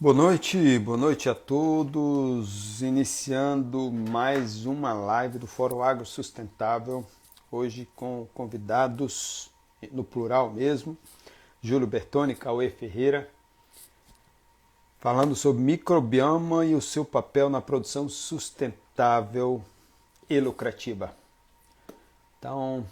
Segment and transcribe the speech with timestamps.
[0.00, 2.80] Boa noite, boa noite a todos.
[2.80, 7.04] Iniciando mais uma live do Fórum Agro Sustentável,
[7.50, 9.50] hoje com convidados,
[9.90, 10.96] no plural mesmo,
[11.60, 13.28] Júlio Bertoni, Cauê Ferreira,
[15.00, 19.60] falando sobre microbioma e o seu papel na produção sustentável
[20.30, 21.12] e lucrativa.
[22.38, 22.86] Então,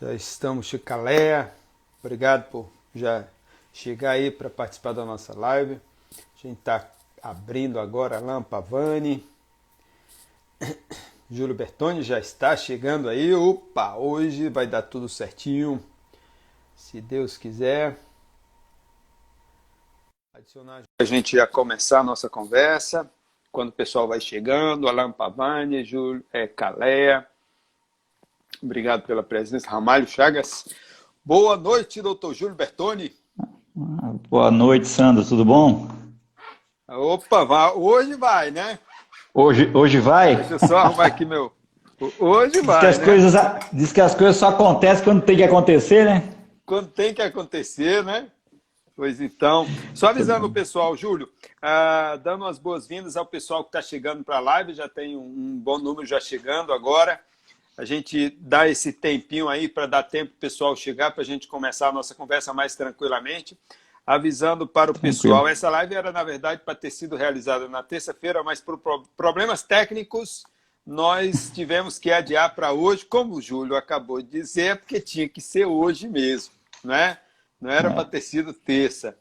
[0.00, 1.54] já estamos, Chicalé,
[2.02, 3.24] obrigado por já
[3.72, 5.80] chegar aí para participar da nossa live.
[6.12, 6.90] A gente está
[7.22, 9.26] abrindo agora Alain Pavani.
[11.30, 13.32] Júlio Bertoni já está chegando aí.
[13.32, 15.82] Opa, hoje vai dar tudo certinho.
[16.76, 17.98] Se Deus quiser.
[20.34, 23.10] Adicionar a gente ia começar a nossa conversa.
[23.50, 27.26] Quando o pessoal vai chegando, Alain Pavani, Júlio, é, Calea.
[28.62, 29.68] Obrigado pela presença.
[29.68, 30.68] Ramalho Chagas.
[31.24, 33.14] Boa noite, doutor Júlio Bertoni.
[34.28, 35.24] Boa noite, Sandro.
[35.26, 36.01] Tudo bom?
[36.96, 38.78] Opa, vai, hoje vai, né?
[39.32, 40.36] Hoje, hoje vai?
[40.36, 41.50] Deixa eu só arrumar aqui meu.
[42.18, 42.80] Hoje diz vai.
[42.80, 43.04] Que as né?
[43.04, 43.34] coisas,
[43.72, 46.34] diz que as coisas só acontecem quando tem que acontecer, né?
[46.66, 48.26] Quando tem que acontecer, né?
[48.94, 51.28] Pois então, só avisando o pessoal, Júlio,
[51.62, 55.22] ah, dando as boas-vindas ao pessoal que está chegando para a live, já tem um,
[55.22, 57.18] um, bom número já chegando agora.
[57.78, 61.26] A gente dá esse tempinho aí para dar tempo para o pessoal chegar, para a
[61.26, 63.56] gente começar a nossa conversa mais tranquilamente
[64.06, 65.14] avisando para o Tranquilo.
[65.14, 65.48] pessoal.
[65.48, 68.78] Essa live era, na verdade, para ter sido realizada na terça-feira, mas por
[69.16, 70.44] problemas técnicos
[70.84, 75.40] nós tivemos que adiar para hoje, como o Júlio acabou de dizer, porque tinha que
[75.40, 77.18] ser hoje mesmo, né?
[77.60, 77.92] Não era é.
[77.92, 79.16] para ter sido terça.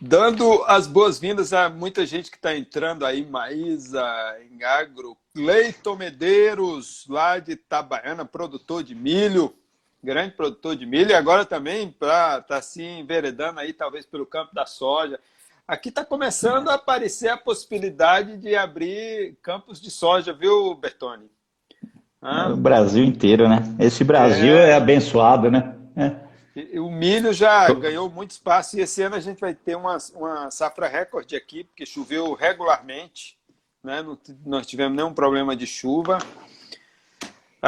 [0.00, 4.04] Dando as boas-vindas a muita gente que está entrando aí, Maísa,
[4.50, 9.54] em agro, Cleiton Medeiros, lá de Itabaiana, produtor de milho,
[10.02, 14.54] grande produtor de milho, e agora também está tá se enveredando aí, talvez, pelo campo
[14.54, 15.18] da soja.
[15.66, 21.28] Aqui está começando a aparecer a possibilidade de abrir campos de soja, viu, Bertone?
[22.22, 23.58] Ah, o Brasil inteiro, né?
[23.78, 25.76] Esse Brasil é, é abençoado, né?
[25.96, 26.26] É.
[26.78, 30.50] O milho já ganhou muito espaço e esse ano a gente vai ter uma, uma
[30.50, 33.36] safra recorde aqui, porque choveu regularmente,
[33.84, 34.02] né?
[34.02, 36.18] não, não tivemos nenhum problema de chuva.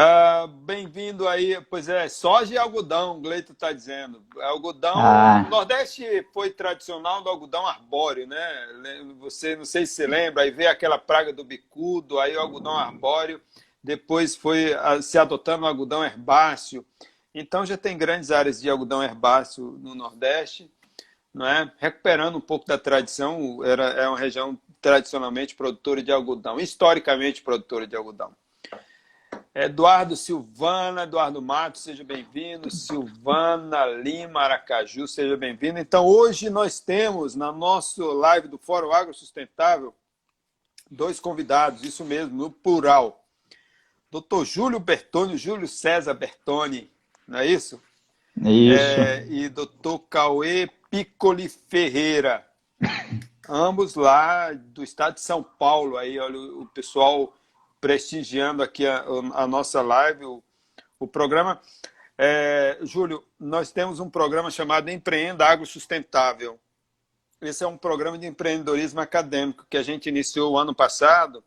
[0.01, 4.25] Ah, Bem-vindo aí, pois é, soja e algodão, o Gleito está dizendo.
[4.43, 5.43] Algodão, ah.
[5.45, 8.39] o Nordeste foi tradicional do algodão arbóreo, né?
[9.19, 12.77] Você, não sei se você lembra, aí veio aquela praga do bicudo, aí o algodão
[12.77, 13.43] arbóreo,
[13.83, 14.71] depois foi
[15.03, 16.87] se adotando o algodão herbáceo.
[17.35, 20.73] Então já tem grandes áreas de algodão herbáceo no Nordeste,
[21.35, 21.73] não é?
[21.77, 27.85] Recuperando um pouco da tradição, era, é uma região tradicionalmente produtora de algodão, historicamente produtora
[27.85, 28.33] de algodão.
[29.55, 32.71] Eduardo Silvana, Eduardo Matos, seja bem-vindo.
[32.71, 35.79] Silvana Lima Aracaju, seja bem-vindo.
[35.79, 39.95] Então, hoje nós temos na nossa live do Fórum Agro Sustentável
[40.91, 43.25] dois convidados, isso mesmo, no plural.
[44.11, 46.91] Doutor Júlio Bertoni, Júlio César Bertoni,
[47.27, 47.81] não é isso?
[48.37, 48.81] Isso.
[48.81, 52.47] É, e doutor Cauê Piccoli Ferreira,
[53.49, 55.97] ambos lá do estado de São Paulo.
[55.97, 57.35] Aí, olha, o pessoal
[57.81, 60.43] prestigiando aqui a, a nossa live, o,
[60.99, 61.61] o programa.
[62.17, 66.59] É, Júlio, nós temos um programa chamado Empreenda Agro Sustentável.
[67.41, 71.45] Esse é um programa de empreendedorismo acadêmico que a gente iniciou o ano passado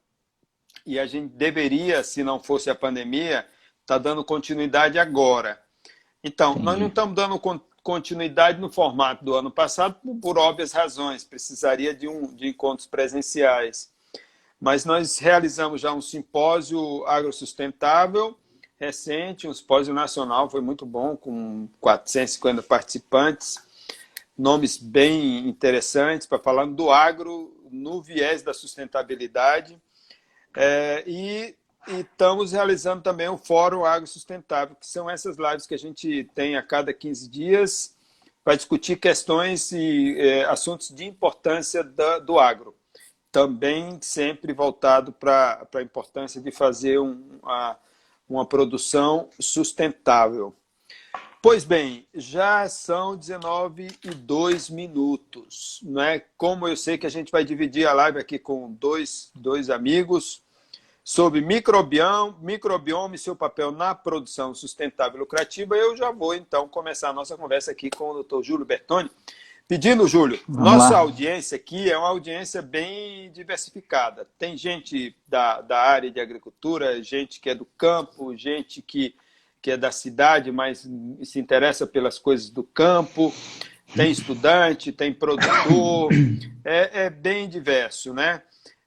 [0.85, 3.39] e a gente deveria, se não fosse a pandemia,
[3.81, 5.61] estar tá dando continuidade agora.
[6.23, 7.39] Então, nós não estamos dando
[7.83, 11.23] continuidade no formato do ano passado por, por óbvias razões.
[11.23, 13.91] Precisaria de, um, de encontros presenciais.
[14.61, 18.37] Mas nós realizamos já um simpósio agrosustentável
[18.79, 23.57] recente, um simpósio nacional, foi muito bom, com 450 participantes,
[24.37, 29.79] nomes bem interessantes para falar do agro no viés da sustentabilidade.
[30.55, 31.55] É, e,
[31.87, 36.29] e, estamos realizando também o Fórum Agro Sustentável, que são essas lives que a gente
[36.35, 37.95] tem a cada 15 dias
[38.43, 42.70] para discutir questões e é, assuntos de importância da, do agro
[43.31, 47.77] também sempre voltado para a importância de fazer um, uma,
[48.27, 50.55] uma produção sustentável.
[51.41, 55.79] Pois bem, já são 19 e 2 minutos.
[55.81, 56.21] Né?
[56.37, 60.43] Como eu sei que a gente vai dividir a live aqui com dois, dois amigos
[61.03, 66.67] sobre microbioma, microbioma e seu papel na produção sustentável e lucrativa, eu já vou então
[66.67, 68.43] começar a nossa conversa aqui com o Dr.
[68.43, 69.09] Júlio Bertoni,
[69.67, 70.99] Pedindo, Júlio, Vamos nossa lá.
[70.99, 74.27] audiência aqui é uma audiência bem diversificada.
[74.37, 79.15] Tem gente da, da área de agricultura, gente que é do campo, gente que,
[79.61, 80.89] que é da cidade, mas
[81.23, 83.33] se interessa pelas coisas do campo.
[83.95, 86.09] tem estudante, tem produtor,
[86.63, 88.41] é, é bem diverso, né?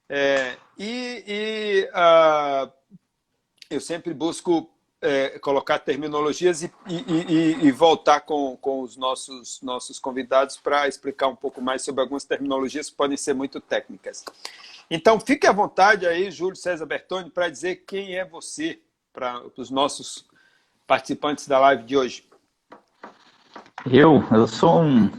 [0.08, 2.70] É, e, e uh,
[3.70, 4.73] eu sempre busco
[5.04, 11.28] é, colocar terminologias e, e, e, voltar com, com os nossos, nossos convidados para explicar
[11.28, 14.24] um pouco mais sobre algumas terminologias que podem ser muito técnicas.
[14.90, 18.80] Então, fique à vontade aí, Júlio César Bertoni, para dizer quem é você
[19.12, 20.26] para os nossos
[20.86, 22.24] participantes da live de hoje.
[23.86, 25.10] Eu, eu sou um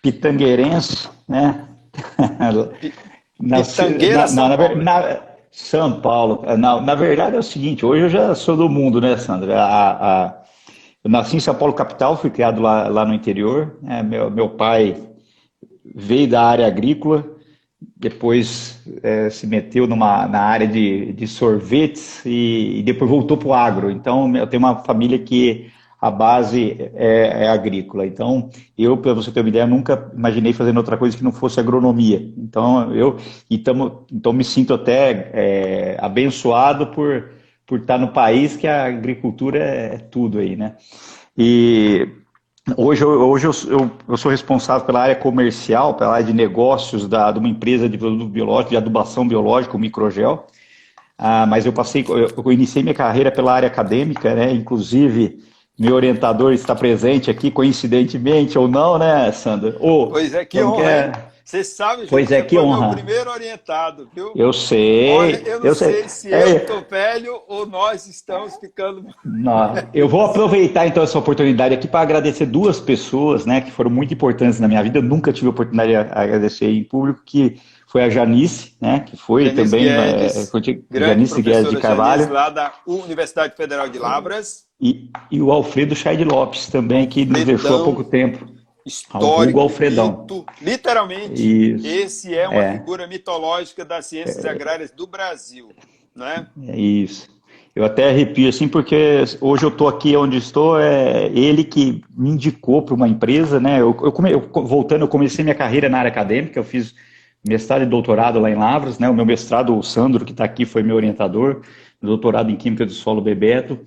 [0.00, 1.68] pitangueirense, né?
[3.38, 5.25] Pitangueira, na, na, na,
[5.56, 6.44] são Paulo.
[6.58, 9.58] Na, na verdade é o seguinte, hoje eu já sou do mundo, né, Sandra?
[9.58, 10.34] A, a,
[11.02, 13.78] eu nasci em São Paulo, capital, fui criado lá, lá no interior.
[13.80, 14.02] Né?
[14.02, 15.02] Meu, meu pai
[15.94, 17.24] veio da área agrícola,
[17.96, 23.48] depois é, se meteu numa, na área de, de sorvetes e, e depois voltou para
[23.48, 23.90] o agro.
[23.90, 25.70] Então, eu tenho uma família que
[26.00, 28.06] a base é, é agrícola.
[28.06, 31.58] Então, eu, para você ter uma ideia, nunca imaginei fazendo outra coisa que não fosse
[31.58, 32.32] agronomia.
[32.36, 33.16] Então, eu
[33.50, 37.30] então, então me sinto até é, abençoado por,
[37.66, 40.74] por estar no país que a agricultura é tudo aí, né?
[41.36, 42.08] E
[42.76, 47.32] hoje, hoje eu, eu, eu sou responsável pela área comercial, pela área de negócios da,
[47.32, 50.46] de uma empresa de produto biológico, de adubação biológica, o Microgel.
[51.18, 54.52] Ah, mas eu passei, eu, eu iniciei minha carreira pela área acadêmica, né?
[54.52, 55.42] Inclusive,
[55.78, 59.76] meu orientador está presente aqui, coincidentemente ou não, né, Sandra?
[59.80, 60.90] Oh, pois é, que honra.
[60.90, 61.36] É...
[61.46, 62.88] Você sabe, pois é, que honra.
[62.88, 64.32] o primeiro orientado, viu?
[64.34, 65.10] Eu sei.
[65.10, 66.42] Olha, eu não eu sei, sei se é...
[66.42, 69.06] eu estou velho ou nós estamos ficando.
[69.24, 73.88] Não, eu vou aproveitar então essa oportunidade aqui para agradecer duas pessoas, né, que foram
[73.88, 74.98] muito importantes na minha vida.
[74.98, 79.16] Eu nunca tive a oportunidade de agradecer em público, que foi a Janice, né, que
[79.16, 82.22] foi Janice também Guedes, é, Janice Guedes de Carvalho.
[82.22, 84.65] Janice, lá da Universidade Federal de Lavras.
[84.80, 88.46] E, e o Alfredo Chay Lopes também, que nos deixou há pouco tempo.
[88.84, 90.20] Histórico, Alfredão.
[90.20, 91.86] Mito, literalmente, Isso.
[91.86, 92.72] esse é uma é.
[92.78, 94.48] figura mitológica das ciências é.
[94.48, 95.70] agrárias do Brasil.
[96.14, 96.46] Né?
[96.68, 97.28] É isso.
[97.74, 102.30] Eu até arrepio assim, porque hoje eu estou aqui onde estou, é ele que me
[102.30, 103.80] indicou para uma empresa, né?
[103.80, 106.94] Eu, eu, come, eu, voltando, eu comecei minha carreira na área acadêmica, eu fiz
[107.46, 109.10] mestrado e doutorado lá em Lavras, né?
[109.10, 111.60] O meu mestrado, o Sandro, que está aqui, foi meu orientador,
[112.00, 113.78] doutorado em Química do Solo Bebeto.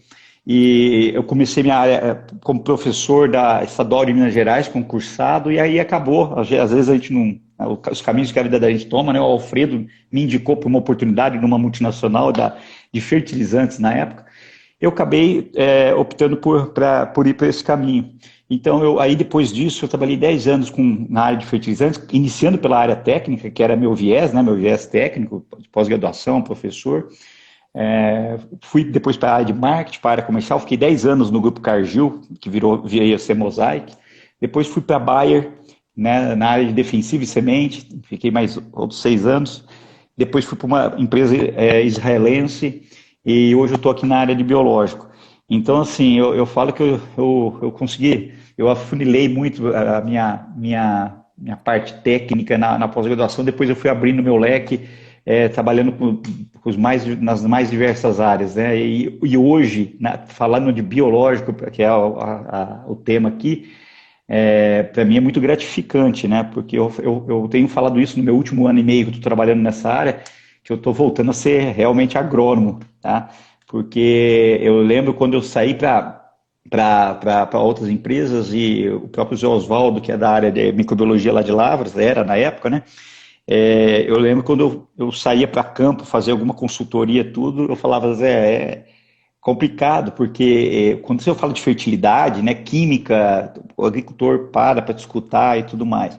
[0.51, 5.59] E eu comecei minha área eh, como professor da Estadual de Minas Gerais, concursado, e
[5.59, 6.33] aí acabou.
[6.39, 7.39] Às vezes a gente não.
[7.91, 9.21] Os caminhos que a vida da gente toma, né?
[9.21, 12.57] O Alfredo me indicou para uma oportunidade numa multinacional da,
[12.91, 14.25] de fertilizantes na época.
[14.81, 18.11] Eu acabei é, optando por, pra, por ir para esse caminho.
[18.49, 22.57] Então, eu, aí depois disso, eu trabalhei 10 anos com, na área de fertilizantes, iniciando
[22.57, 27.07] pela área técnica, que era meu viés, né, meu viés técnico, de pós-graduação, professor.
[27.75, 31.31] É, fui depois para a área de marketing, para a área comercial, fiquei 10 anos
[31.31, 33.93] no grupo Cargill, que virou, veio a ser Mosaic.
[34.41, 35.51] Depois fui para a Bayer,
[35.95, 39.65] né, na área de defensivo e semente, fiquei mais outros seis anos.
[40.17, 42.83] Depois fui para uma empresa é, israelense
[43.25, 45.09] e hoje eu estou aqui na área de biológico.
[45.49, 50.47] Então, assim, eu, eu falo que eu, eu, eu, consegui, eu afunilei muito a minha,
[50.55, 54.87] minha, minha parte técnica na, na pós-graduação, depois eu fui abrindo meu leque
[55.29, 56.15] é, trabalhando com,
[56.59, 58.55] com, os mais, nas mais diversas áreas.
[58.55, 58.75] Né?
[58.79, 63.71] E, e hoje, na, falando de biológico, que é a, a, o tema aqui,
[64.27, 66.49] é, para mim é muito gratificante, né?
[66.51, 69.21] porque eu, eu, eu, tenho falado isso no meu último ano e meio que estou
[69.21, 70.19] trabalhando nessa área,
[70.63, 73.29] que eu estou voltando a ser realmente agrônomo, tá?
[73.67, 76.17] porque eu lembro quando eu saí para
[76.69, 81.41] para outras empresas e o próprio Zé Oswaldo, que é da área de microbiologia lá
[81.41, 82.83] de Lavras, era na época, né?
[83.51, 88.13] É, eu lembro quando eu, eu saía para campo fazer alguma consultoria, tudo, eu falava,
[88.13, 88.85] Zé, é
[89.41, 95.57] complicado, porque é, quando você fala de fertilidade, né, química, o agricultor para para escutar
[95.57, 96.13] e tudo mais.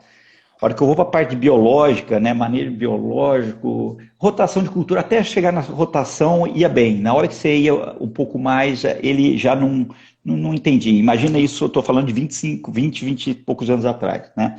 [0.60, 4.99] A hora que eu vou para a parte biológica, né, manejo biológico, rotação de cultura,
[5.00, 6.99] até chegar na rotação ia bem.
[6.99, 9.87] Na hora que você ia um pouco mais, ele já não,
[10.25, 10.99] não, não entendia.
[10.99, 14.58] Imagina isso, eu estou falando de 25, 20, 20 e poucos anos atrás, né?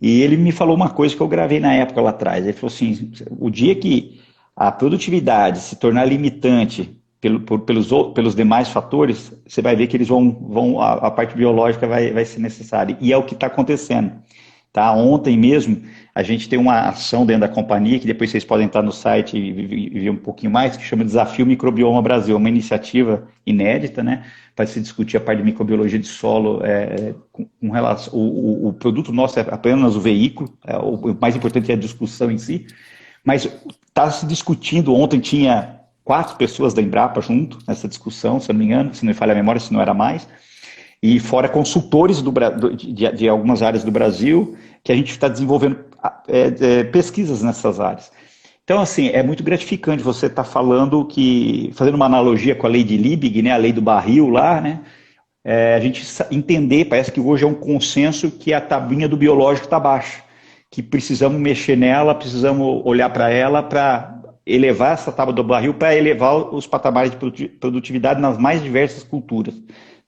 [0.00, 2.44] E ele me falou uma coisa que eu gravei na época lá atrás.
[2.44, 4.20] Ele falou assim: o dia que
[4.56, 9.96] a produtividade se tornar limitante pelo, por, pelos, pelos demais fatores, você vai ver que
[9.96, 12.96] eles vão, vão a, a parte biológica vai, vai ser necessária.
[13.00, 14.12] E é o que está acontecendo.
[14.74, 14.92] Tá?
[14.92, 15.80] Ontem mesmo,
[16.12, 19.38] a gente tem uma ação dentro da companhia, que depois vocês podem entrar no site
[19.38, 24.24] e, ver um pouquinho mais, que chama Desafio Microbioma Brasil, uma iniciativa inédita, né?
[24.56, 28.12] para se discutir a parte de microbiologia de solo é, com, relação.
[28.12, 31.78] O, o, produto nosso é apenas o veículo, é, o, o, mais importante é a
[31.78, 32.66] discussão em si,
[33.24, 33.44] mas
[33.86, 34.92] está se discutindo.
[34.92, 39.10] Ontem tinha quatro pessoas da Embrapa junto nessa discussão, se não me engano, se não
[39.10, 40.26] me falha a memória, se não era mais.
[41.06, 42.32] E fora consultores do,
[42.74, 45.76] de, de algumas áreas do Brasil, que a gente está desenvolvendo
[46.26, 48.10] é, é, pesquisas nessas áreas.
[48.64, 52.70] Então, assim, é muito gratificante você estar tá falando que, fazendo uma analogia com a
[52.70, 54.80] lei de Liebig, né, a lei do barril lá, né,
[55.44, 59.66] é, a gente entender, parece que hoje é um consenso que a tabinha do biológico
[59.66, 60.22] está baixa,
[60.70, 65.94] que precisamos mexer nela, precisamos olhar para ela para elevar essa tábua do barril, para
[65.94, 69.54] elevar os patamares de produtividade nas mais diversas culturas.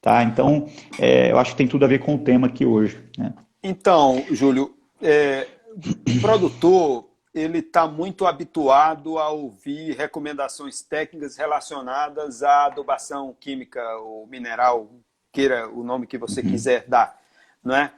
[0.07, 0.23] Tá?
[0.23, 0.69] Então,
[1.01, 2.97] é, eu acho que tem tudo a ver com o tema aqui hoje.
[3.19, 3.35] Né?
[3.61, 4.73] Então, Júlio,
[5.03, 13.83] é, o produtor ele está muito habituado a ouvir recomendações técnicas relacionadas à adubação química
[13.97, 14.89] ou mineral,
[15.33, 16.51] queira o nome que você uhum.
[16.51, 17.21] quiser dar,
[17.65, 17.93] não é?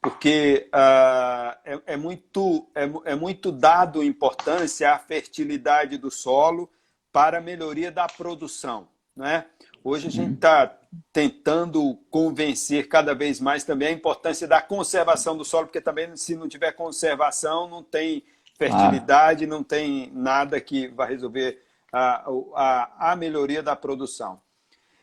[0.00, 6.70] Porque uh, é, é, muito, é, é muito dado importância à fertilidade do solo
[7.12, 9.46] para a melhoria da produção, não é?
[9.82, 11.00] Hoje a gente está uhum.
[11.12, 16.36] tentando convencer cada vez mais também a importância da conservação do solo, porque também se
[16.36, 18.22] não tiver conservação, não tem
[18.58, 19.48] fertilidade, ah.
[19.48, 24.40] não tem nada que vai resolver a, a, a melhoria da produção.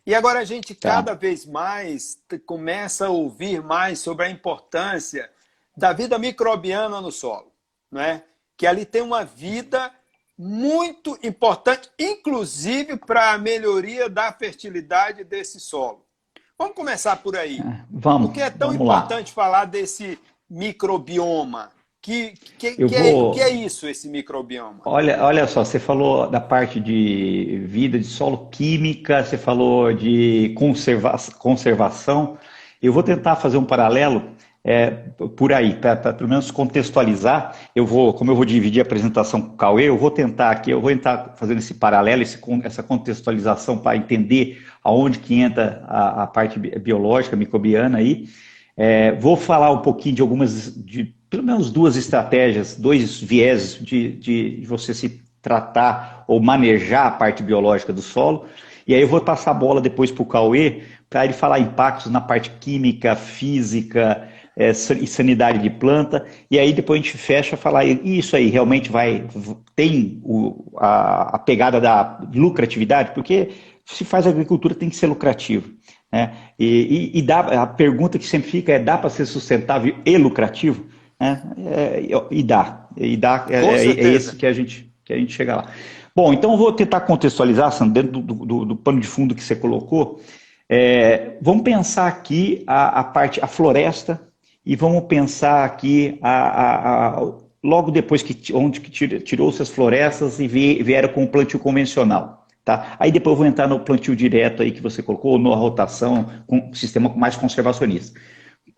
[0.06, 0.90] E agora a gente tá.
[0.90, 5.30] cada vez mais começa a ouvir mais sobre a importância
[5.76, 7.52] da vida microbiana no solo,
[7.92, 8.24] não é?
[8.56, 9.92] Que ali tem uma vida
[10.38, 16.06] muito importante, inclusive para a melhoria da fertilidade desse solo.
[16.58, 17.60] Vamos começar por aí.
[17.60, 18.28] É, vamos.
[18.28, 19.34] Por que é tão importante lá.
[19.34, 21.70] falar desse microbioma?
[22.02, 23.32] Que, que, que, é, vou...
[23.32, 24.80] é, que, é, isso, esse microbioma?
[24.86, 30.54] Olha, olha só, você falou da parte de vida de solo química, você falou de
[30.56, 32.38] conserva conservação.
[32.82, 34.37] Eu vou tentar fazer um paralelo
[34.68, 34.92] é,
[35.38, 39.54] por aí, para pelo menos contextualizar, eu vou, como eu vou dividir a apresentação com
[39.54, 43.78] o Cauê, eu vou tentar aqui, eu vou tentar fazendo esse paralelo, esse, essa contextualização
[43.78, 48.28] para entender aonde que entra a, a parte biológica, microbiana aí.
[48.76, 54.12] É, vou falar um pouquinho de algumas, de pelo menos duas estratégias, dois viés de,
[54.18, 58.46] de, de você se tratar ou manejar a parte biológica do solo.
[58.86, 62.12] E aí eu vou passar a bola depois para o Cauê, para ele falar impactos
[62.12, 67.56] na parte química, física, é, e sanidade de planta, e aí depois a gente fecha
[67.56, 69.24] falar, isso aí realmente vai,
[69.76, 73.50] tem o, a, a, pegada da lucratividade, porque
[73.86, 75.70] se faz agricultura tem que ser lucrativo.
[76.12, 76.34] Né?
[76.58, 80.18] E, e, e dá, a pergunta que sempre fica é, dá para ser sustentável e
[80.18, 80.88] lucrativo?
[81.20, 81.44] Né?
[81.68, 85.34] É, e dá, e dá, é, é, é esse que a, gente, que a gente
[85.34, 85.72] chega lá.
[86.16, 89.44] Bom, então eu vou tentar contextualizar, Sandro, dentro do, do, do pano de fundo que
[89.44, 90.20] você colocou,
[90.68, 94.27] é, vamos pensar aqui a, a, parte, a floresta
[94.68, 97.32] e vamos pensar aqui a, a, a,
[97.64, 102.46] logo depois que onde que tirou-se as florestas e vieram com o plantio convencional.
[102.66, 102.98] Tá?
[103.00, 106.74] Aí depois eu vou entrar no plantio direto aí que você colocou, na rotação, com
[106.74, 108.20] sistema mais conservacionista.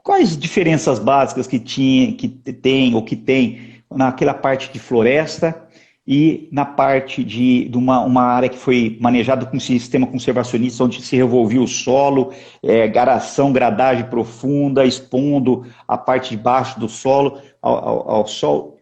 [0.04, 5.60] Quais diferenças básicas que tinha, que tem ou que tem naquela parte de floresta
[6.12, 11.04] e na parte de, de uma, uma, área que foi manejada com sistema conservacionista, onde
[11.04, 17.40] se revolvia o solo, é, garação, gradagem profunda, expondo a parte de baixo do solo
[17.62, 18.80] ao, ao, ao sol.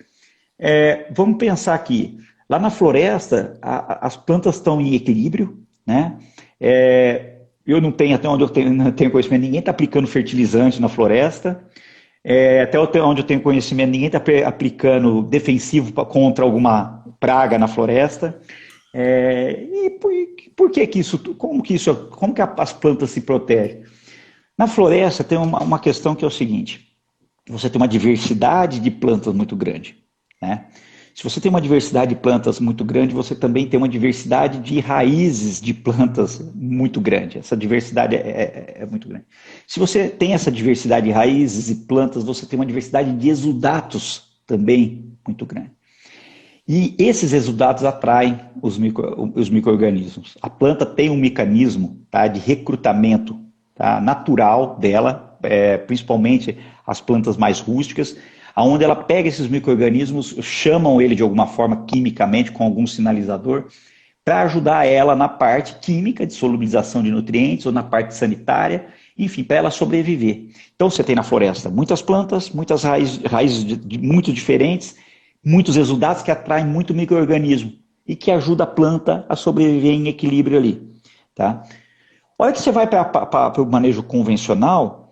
[0.58, 2.18] É, vamos pensar aqui,
[2.50, 6.18] lá na floresta, a, as plantas estão em equilíbrio, né?
[6.62, 10.80] É, eu não tenho, até onde eu tenho, não tenho conhecimento, ninguém está aplicando fertilizante
[10.80, 11.62] na floresta,
[12.24, 18.40] é, até onde eu tenho conhecimento, ninguém está aplicando defensivo contra alguma praga na floresta.
[18.94, 20.12] É, e por,
[20.56, 23.84] por, que que isso, como que isso, como que as plantas se protegem?
[24.58, 26.88] Na floresta tem uma, uma questão que é o seguinte:
[27.48, 29.98] você tem uma diversidade de plantas muito grande,
[30.42, 30.66] né?
[31.18, 34.80] Se você tem uma diversidade de plantas muito grande, você também tem uma diversidade de
[34.80, 37.40] raízes de plantas muito grande.
[37.40, 39.26] Essa diversidade é, é, é, muito grande.
[39.66, 44.28] Se você tem essa diversidade de raízes e plantas, você tem uma diversidade de exudatos
[44.46, 45.72] também muito grande.
[46.68, 50.38] E esses exudatos atraem os, micro, os micro-organismos.
[50.42, 53.40] A planta tem um mecanismo tá, de recrutamento
[53.74, 58.18] tá, natural dela, é, principalmente as plantas mais rústicas,
[58.54, 63.66] aonde ela pega esses micro-organismos, chamam ele de alguma forma quimicamente com algum sinalizador,
[64.26, 69.42] para ajudar ela na parte química de solubilização de nutrientes ou na parte sanitária, enfim,
[69.42, 70.48] para ela sobreviver.
[70.76, 74.98] Então você tem na floresta muitas plantas, muitas raízes, raízes de, de, muito diferentes,
[75.48, 77.72] muitos exudatos que atraem muito microorganismo
[78.06, 81.02] e que ajuda a planta a sobreviver em equilíbrio ali.
[81.34, 81.64] Tá?
[82.38, 85.10] Olha que você vai para o manejo convencional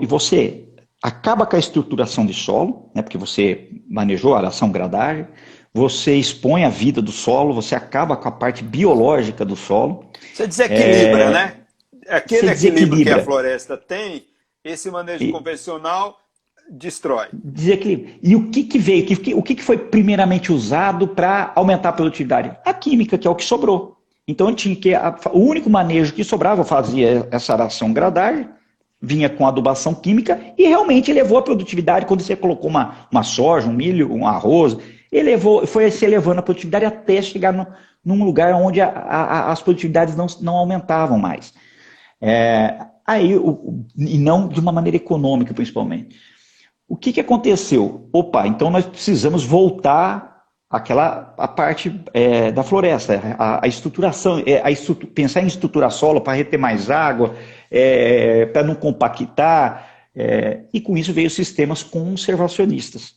[0.00, 0.64] e você
[1.02, 5.26] acaba com a estruturação de solo, né, porque você manejou a aração gradagem,
[5.72, 10.06] você expõe a vida do solo, você acaba com a parte biológica do solo.
[10.32, 11.30] Você desequilibra, é...
[11.30, 11.56] né?
[12.08, 14.24] aquele equilíbrio que a floresta tem,
[14.64, 15.30] esse manejo e...
[15.32, 16.16] convencional
[16.70, 17.28] destrói.
[17.32, 18.16] Desequilíbrio.
[18.22, 19.06] E o que, que veio?
[19.36, 22.56] O que, que foi primeiramente usado para aumentar a produtividade?
[22.64, 23.96] A química, que é o que sobrou.
[24.26, 24.92] Então tinha que.
[25.32, 28.48] O único manejo que sobrava fazia essa aração gradagem,
[29.00, 33.68] vinha com adubação química e realmente elevou a produtividade quando você colocou uma, uma soja,
[33.68, 34.76] um milho, um arroz,
[35.12, 37.66] elevou, foi se elevando a produtividade até chegar no,
[38.04, 41.52] num lugar onde a, a, as produtividades não, não aumentavam mais.
[42.20, 46.16] É, aí, o, e não de uma maneira econômica, principalmente.
[46.88, 48.08] O que, que aconteceu?
[48.12, 50.34] Opa, então nós precisamos voltar
[50.68, 55.90] aquela a parte é, da floresta, a, a estruturação, é, a estrutura, pensar em estruturar
[55.90, 57.34] solo para reter mais água,
[57.70, 63.14] é, para não compactar, é, e com isso veio sistemas conservacionistas,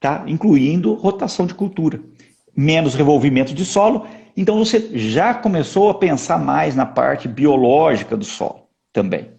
[0.00, 0.24] tá?
[0.26, 2.00] incluindo rotação de cultura,
[2.56, 4.06] menos revolvimento de solo,
[4.36, 9.30] então você já começou a pensar mais na parte biológica do solo também.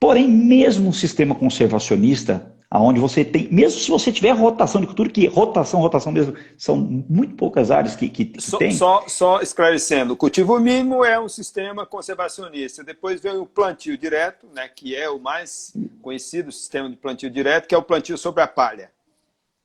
[0.00, 5.08] Porém, mesmo um sistema conservacionista aonde você tem, mesmo se você tiver rotação de cultura,
[5.08, 8.72] que rotação, rotação mesmo, são muito poucas áreas que, que, que só, tem.
[8.72, 14.46] Só, só esclarecendo, o cultivo mínimo é um sistema conservacionista, depois vem o plantio direto,
[14.54, 15.72] né, que é o mais
[16.02, 18.90] conhecido sistema de plantio direto, que é o plantio sobre a palha.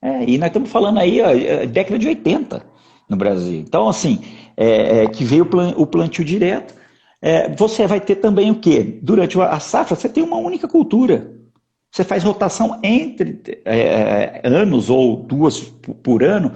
[0.01, 2.65] É, e nós estamos falando aí, ó, é, década de 80
[3.09, 3.59] no Brasil.
[3.59, 4.21] Então, assim,
[4.55, 6.73] é, é, que veio o plantio direto,
[7.21, 8.99] é, você vai ter também o quê?
[9.01, 11.31] Durante a safra, você tem uma única cultura.
[11.93, 15.59] Você faz rotação entre é, anos ou duas
[16.01, 16.51] por ano,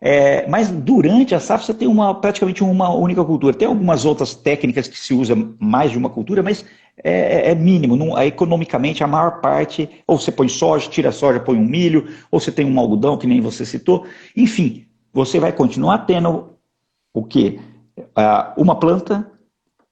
[0.00, 3.54] é, mas durante a safra você tem uma, praticamente uma única cultura.
[3.54, 6.64] Tem algumas outras técnicas que se usa mais de uma cultura, mas
[7.04, 7.94] é, é mínimo.
[7.94, 11.64] Não, é, economicamente, a maior parte, ou você põe soja, tira a soja, põe um
[11.64, 14.04] milho, ou você tem um algodão, que nem você citou.
[14.36, 16.54] Enfim, você vai continuar tendo
[17.14, 17.60] o quê?
[18.56, 19.30] Uma planta,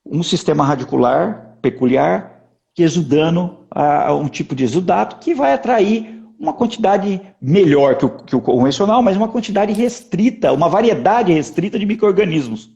[0.04, 2.37] um sistema radicular peculiar,
[2.82, 8.10] exudando a, a um tipo de exudato que vai atrair uma quantidade melhor que o,
[8.10, 12.70] que o convencional, mas uma quantidade restrita, uma variedade restrita de micro-organismos.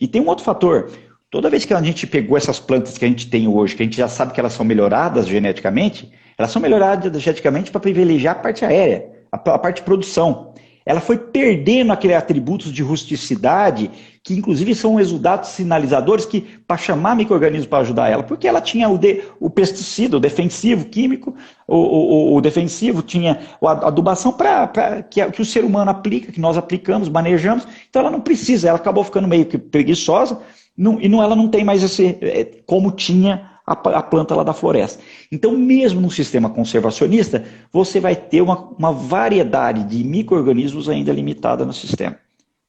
[0.00, 0.90] E tem um outro fator.
[1.30, 3.86] Toda vez que a gente pegou essas plantas que a gente tem hoje, que a
[3.86, 8.38] gente já sabe que elas são melhoradas geneticamente, elas são melhoradas geneticamente para privilegiar a
[8.38, 10.54] parte aérea, a, a parte de produção
[10.86, 13.90] ela foi perdendo aqueles atributos de rusticidade,
[14.22, 18.88] que inclusive são exudados sinalizadores que para chamar micro-organismo para ajudar ela, porque ela tinha
[18.88, 21.34] o, de, o pesticida, o defensivo químico,
[21.66, 26.40] o, o, o defensivo tinha a adubação para que, que o ser humano aplica, que
[26.40, 30.38] nós aplicamos, manejamos, então ela não precisa, ela acabou ficando meio que preguiçosa,
[30.76, 34.42] não, e não, ela não tem mais esse, é, como tinha a, a, planta lá
[34.42, 35.02] da floresta.
[35.32, 41.64] Então, mesmo no sistema conservacionista, você vai ter uma, uma variedade de micro-organismos ainda limitada
[41.64, 42.18] no sistema.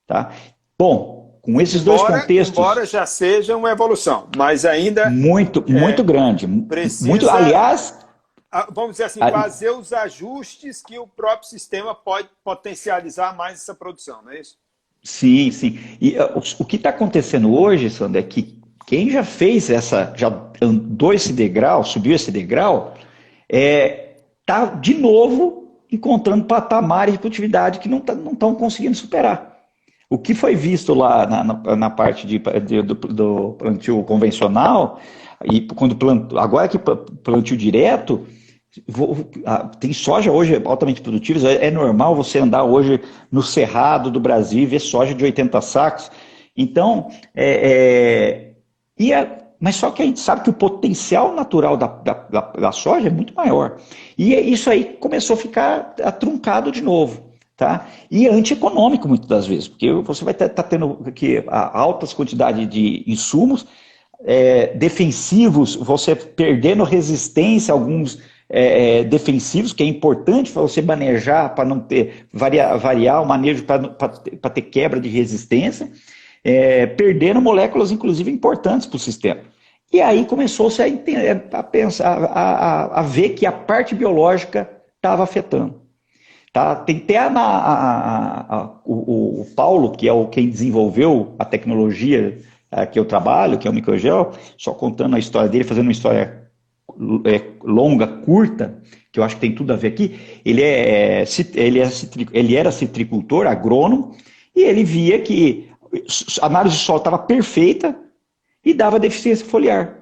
[0.07, 0.31] Tá?
[0.77, 2.57] Bom, com esses embora, dois contextos.
[2.57, 5.09] Embora já seja uma evolução, mas ainda.
[5.09, 6.47] Muito, é, muito grande.
[6.47, 7.99] Precisa, muito, aliás.
[8.71, 14.21] Vamos dizer assim, fazer os ajustes que o próprio sistema pode potencializar mais essa produção,
[14.23, 14.55] não é isso?
[15.03, 15.77] Sim, sim.
[15.99, 20.31] E o, o que está acontecendo hoje, Sandra, é que quem já fez essa, já
[20.61, 22.93] andou esse degrau, subiu esse degrau,
[23.49, 29.55] é, tá de novo encontrando patamares de produtividade que não estão tá, conseguindo superar.
[30.09, 34.99] O que foi visto lá na, na, na parte de, de, do, do, plantio convencional,
[35.51, 38.25] e quando planto, agora que plantio direto,
[38.87, 39.15] vou,
[39.79, 44.61] tem soja hoje altamente produtiva, é, é normal você andar hoje no cerrado do Brasil
[44.61, 46.11] e ver soja de 80 sacos.
[46.55, 48.44] Então, é, é
[48.97, 52.41] e a, mas só que a gente sabe que o potencial natural da, da, da,
[52.41, 53.77] da soja é muito maior.
[54.17, 57.23] E isso aí começou a ficar truncado de novo.
[57.57, 57.87] Tá?
[58.11, 62.13] E é antieconômico muitas das vezes, porque você vai estar tá, tá tendo aqui altas
[62.13, 63.65] quantidades de insumos
[64.25, 70.81] é, defensivos, você perdendo resistência a alguns é, é defensivos, que é importante para você
[70.81, 75.89] manejar, para não ter, variar, variar o manejo para ter quebra de resistência
[76.45, 79.41] é, perdendo moléculas, inclusive, importantes para o sistema.
[79.91, 80.85] E aí começou-se a,
[81.57, 85.81] a, pensar, a, a, ver que a parte biológica estava afetando.
[86.53, 86.75] Tá?
[86.75, 92.37] Tem até a, a, o, o, Paulo, que é o quem desenvolveu a tecnologia
[92.71, 95.91] é, que eu trabalho, que é o microgel, só contando a história dele, fazendo uma
[95.91, 96.43] história
[97.25, 98.81] é, longa, curta,
[99.11, 100.19] que eu acho que tem tudo a ver aqui.
[100.45, 101.23] Ele, é,
[101.55, 101.89] ele, é,
[102.31, 104.15] ele era citricultor, agrônomo,
[104.55, 105.69] e ele via que
[106.41, 107.95] a análise de solo estava perfeita
[108.63, 109.99] e dava deficiência foliar.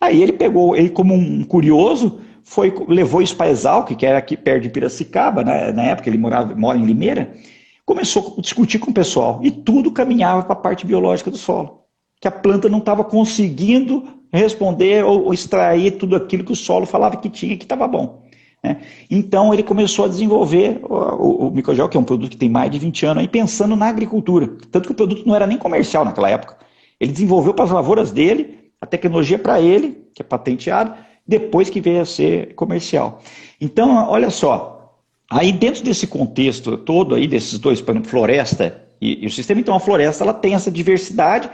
[0.00, 4.36] Aí ele pegou, ele como um curioso, foi, levou isso para Exalc, que era aqui
[4.36, 7.34] perto de Piracicaba, na, na época ele morava, mora em Limeira,
[7.86, 11.84] começou a discutir com o pessoal e tudo caminhava para a parte biológica do solo.
[12.20, 16.86] que a planta não estava conseguindo responder ou, ou, extrair tudo aquilo que o solo
[16.86, 18.23] falava que tinha, que estava bom.
[18.64, 18.78] Né?
[19.10, 22.48] Então ele começou a desenvolver o, o, o microgel, que é um produto que tem
[22.48, 24.48] mais de 20 anos, aí, pensando na agricultura.
[24.70, 26.56] Tanto que o produto não era nem comercial naquela época.
[26.98, 30.94] Ele desenvolveu para as lavouras dele, a tecnologia para ele, que é patenteado,
[31.26, 33.20] depois que veio a ser comercial.
[33.60, 34.98] Então, olha só,
[35.30, 39.60] aí dentro desse contexto todo aí, desses dois, por exemplo, floresta e, e o sistema,
[39.60, 41.50] então a floresta ela tem essa diversidade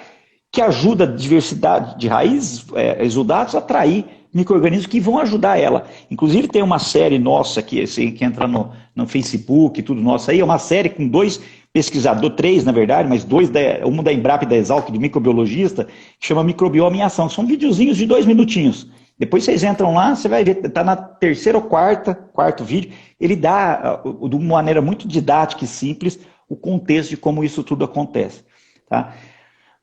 [0.53, 5.87] que ajuda a diversidade de raízes, é, exudados a atrair micro-organismos que vão ajudar ela.
[6.11, 10.40] Inclusive tem uma série nossa que, assim, que entra no, no Facebook, tudo nosso aí,
[10.40, 11.40] é uma série com dois
[11.73, 15.85] pesquisadores, três na verdade, mas dois, da, um da Embrapa e da Exalc, de microbiologista,
[16.19, 17.29] que chama Microbioma em Ação.
[17.29, 18.88] São videozinhos de dois minutinhos.
[19.19, 22.90] Depois vocês entram lá, você vai ver, está na terceira ou quarta, quarto vídeo,
[23.21, 27.85] ele dá, de uma maneira muito didática e simples, o contexto de como isso tudo
[27.85, 28.43] acontece.
[28.88, 29.14] Tá?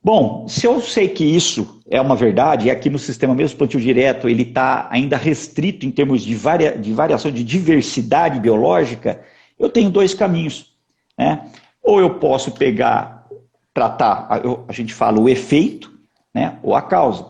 [0.08, 3.78] Bom, se eu sei que isso é uma verdade, e aqui no sistema mesmo plantio
[3.78, 9.20] direto ele está ainda restrito em termos de, varia, de variação de diversidade biológica,
[9.60, 10.72] eu tenho dois caminhos.
[11.17, 11.50] Né?
[11.84, 13.28] Ou eu posso pegar,
[13.74, 14.30] tratar,
[14.70, 15.91] a, gente fala o efeito,
[16.34, 17.26] né, ou a causa.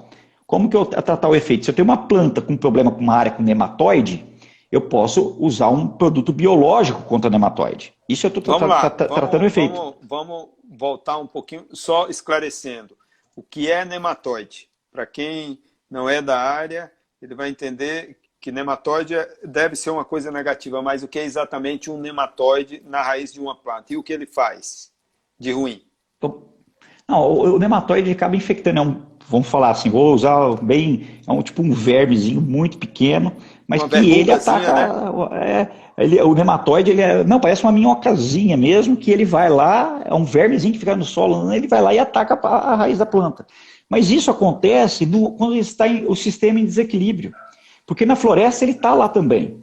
[0.45, 1.65] Como que eu tratar o efeito?
[1.65, 4.23] Se eu tenho uma planta com problema com uma área com nematóide,
[4.71, 7.96] eu posso usar um produto biológico contra nematóide.
[8.07, 9.73] Isso eu estou tra tra tratando o efeito.
[9.73, 12.97] Vamos, vamos voltar um pouquinho, só esclarecendo.
[13.35, 14.69] O que é nematóide?
[14.91, 16.91] Para quem não é da área,
[17.21, 21.89] ele vai entender que nematóide deve ser uma coisa negativa, mas o que é exatamente
[21.89, 23.93] um nematóide na raiz de uma planta?
[23.93, 24.91] E o que ele faz
[25.39, 25.81] de ruim?
[27.07, 31.41] Não, o, nematóide acaba infectando, é um, vamos falar assim, vou usar bem, é um
[31.41, 33.35] tipo um vermezinho muito pequeno,
[33.67, 34.73] mas uma que ele ataca.
[34.73, 35.39] Né?
[35.41, 40.01] É, ele, o nematóide, ele é, não, parece uma minhocazinha mesmo, que ele vai lá,
[40.05, 42.97] é um vermezinho que fica no solo, ele vai lá e ataca a, a raiz
[42.97, 43.45] da planta.
[43.89, 47.33] Mas isso acontece no, quando está em, o sistema em desequilíbrio.
[47.85, 49.57] Porque na floresta ele está lá também.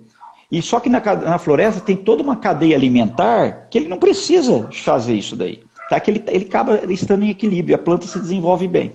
[0.51, 4.69] E só que na, na, floresta tem toda uma cadeia alimentar que ele não precisa
[4.73, 5.61] fazer isso daí.
[5.89, 5.99] Tá?
[6.01, 8.93] Que ele, ele acaba estando em equilíbrio, a planta se desenvolve bem.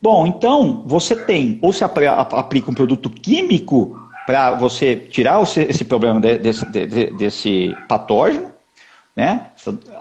[0.00, 6.20] Bom, então você tem, ou se aplica um produto químico para você tirar esse problema
[6.20, 8.50] desse, desse patógeno,
[9.16, 9.48] né?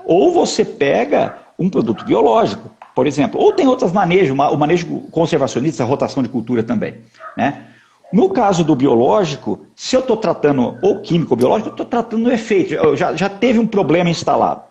[0.05, 3.39] Ou você pega um produto biológico, por exemplo.
[3.39, 6.95] Ou tem outras manejos, o manejo conservacionista, a rotação de cultura também,
[7.35, 7.67] né?
[8.11, 12.27] No caso do biológico, se eu estou tratando ou químico ou biológico, eu estou tratando
[12.27, 12.95] o efeito.
[12.97, 14.63] Já, já teve um problema instalado.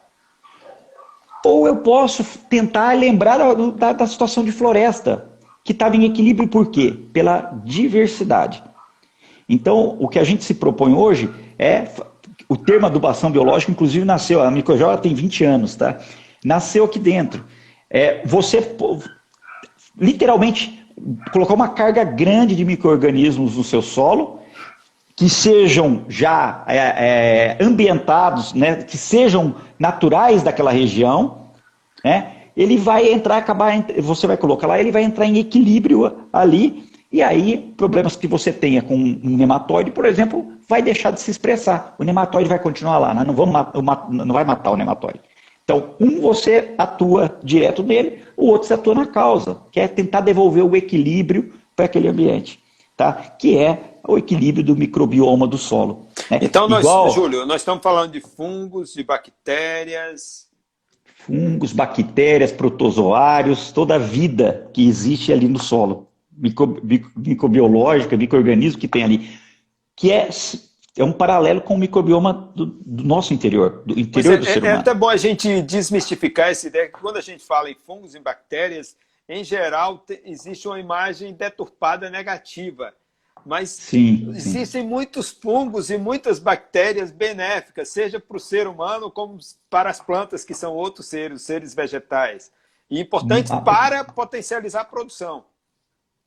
[1.42, 5.26] Ou eu posso tentar lembrar da, da situação de floresta,
[5.64, 6.94] que estava em equilíbrio por quê?
[7.14, 8.62] Pela diversidade.
[9.50, 11.88] Então, o que a gente se propõe hoje é.
[12.48, 14.40] O termo adubação biológica, inclusive, nasceu.
[14.40, 15.98] A microjoia tem 20 anos, tá?
[16.44, 17.44] Nasceu aqui dentro.
[17.88, 18.76] É, você,
[19.96, 20.84] literalmente,
[21.32, 24.40] colocar uma carga grande de micro-organismos no seu solo,
[25.14, 31.50] que sejam já é, é, ambientados, né, que sejam naturais daquela região,
[32.04, 36.89] né, ele vai entrar, acabar, você vai colocar lá, ele vai entrar em equilíbrio ali
[37.12, 41.28] e aí, problemas que você tenha com um nematóide, por exemplo, vai deixar de se
[41.28, 41.96] expressar.
[41.98, 43.24] O nematóide vai continuar lá, né?
[43.26, 43.52] não, vamos,
[44.10, 45.20] não vai matar o nematóide.
[45.64, 50.20] Então, um você atua direto nele, o outro você atua na causa, que é tentar
[50.20, 52.60] devolver o equilíbrio para aquele ambiente,
[52.96, 53.12] tá?
[53.12, 56.06] que é o equilíbrio do microbioma do solo.
[56.30, 56.38] Né?
[56.42, 57.10] Então, nós, Igual...
[57.10, 60.48] Júlio, nós estamos falando de fungos, de bactérias.
[61.16, 69.04] Fungos, bactérias, protozoários, toda a vida que existe ali no solo microbiológica, microorganismo que tem
[69.04, 69.38] ali,
[69.96, 70.28] que é,
[70.96, 74.56] é um paralelo com o microbioma do, do nosso interior, do interior é, do ser
[74.56, 74.76] é, humano.
[74.76, 78.14] É até bom a gente desmistificar essa ideia, que quando a gente fala em fungos
[78.14, 78.96] e bactérias,
[79.28, 82.92] em geral, te, existe uma imagem deturpada negativa.
[83.44, 84.88] Mas sim, existem sim.
[84.88, 89.38] muitos fungos e muitas bactérias benéficas, seja para o ser humano como
[89.70, 92.50] para as plantas, que são outros seres, seres vegetais.
[92.90, 95.44] E importantes ah, para potencializar a produção.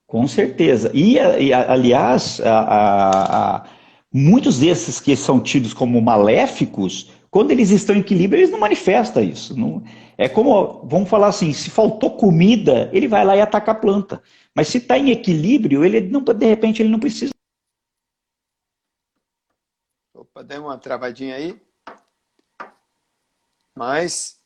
[0.07, 0.91] Com certeza.
[0.93, 3.69] E, aliás, a, a, a,
[4.11, 9.23] muitos desses que são tidos como maléficos, quando eles estão em equilíbrio, eles não manifestam
[9.23, 9.57] isso.
[9.57, 9.83] Não,
[10.17, 14.21] é como, vamos falar assim, se faltou comida, ele vai lá e ataca a planta.
[14.53, 17.33] Mas se está em equilíbrio, ele não, de repente ele não precisa.
[20.13, 21.59] Opa, deu uma travadinha aí.
[23.75, 24.39] Mas,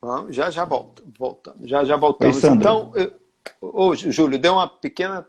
[0.00, 2.42] vamos, já já volta, voltamos, já já voltamos.
[2.42, 3.25] Oi, então, eu,
[3.60, 5.26] Ô, Júlio, deu uma pequena.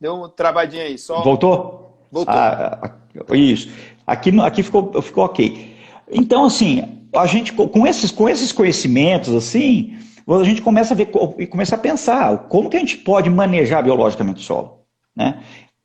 [0.00, 0.98] Deu uma travadinha aí.
[0.98, 1.22] Só...
[1.22, 2.06] Voltou?
[2.10, 2.34] Voltou.
[2.34, 3.68] Ah, ah, isso.
[4.06, 5.74] Aqui, aqui ficou, ficou ok.
[6.10, 9.98] Então, assim, a gente, com esses, com esses conhecimentos, assim,
[10.28, 13.82] a gente começa a ver e começa a pensar como que a gente pode manejar
[13.82, 14.80] biologicamente o solo.
[15.14, 15.42] Né?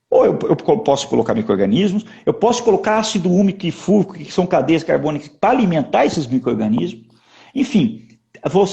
[0.10, 4.48] Ou eu, eu posso colocar micro-organismos, eu posso colocar ácido úmico e fúrico, que são
[4.48, 7.06] cadeias carbônicas, para alimentar esses micro-organismos.
[7.54, 8.08] Enfim,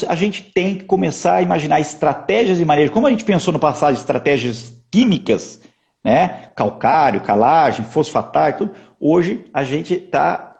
[0.09, 2.93] a gente tem que começar a imaginar estratégias de manejo.
[2.93, 5.61] Como a gente pensou no passado, estratégias químicas,
[6.05, 6.51] né?
[6.55, 8.75] calcário, calagem, fosfatar, tudo.
[8.99, 10.57] Hoje a gente está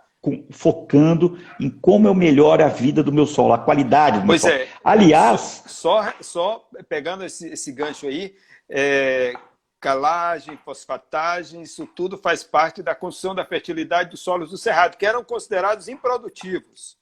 [0.51, 4.53] focando em como eu melhoro a vida do meu solo, a qualidade do pois meu
[4.53, 4.65] solo.
[4.65, 4.69] É.
[4.83, 5.63] Aliás.
[5.67, 8.35] Só, só pegando esse, esse gancho aí,
[8.69, 9.35] é,
[9.81, 15.07] calagem, fosfatagem, isso tudo faz parte da construção da fertilidade dos solos do Cerrado, que
[15.07, 16.97] eram considerados improdutivos.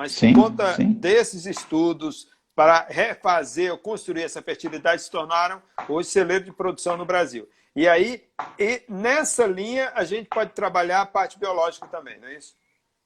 [0.00, 0.94] Mas sim, por conta sim.
[0.94, 7.04] desses estudos, para refazer ou construir essa fertilidade, se tornaram hoje celeiro de produção no
[7.04, 7.46] Brasil.
[7.76, 8.22] E aí,
[8.58, 12.54] e nessa linha, a gente pode trabalhar a parte biológica também, não é isso?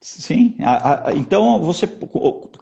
[0.01, 1.85] Sim, a, a, então você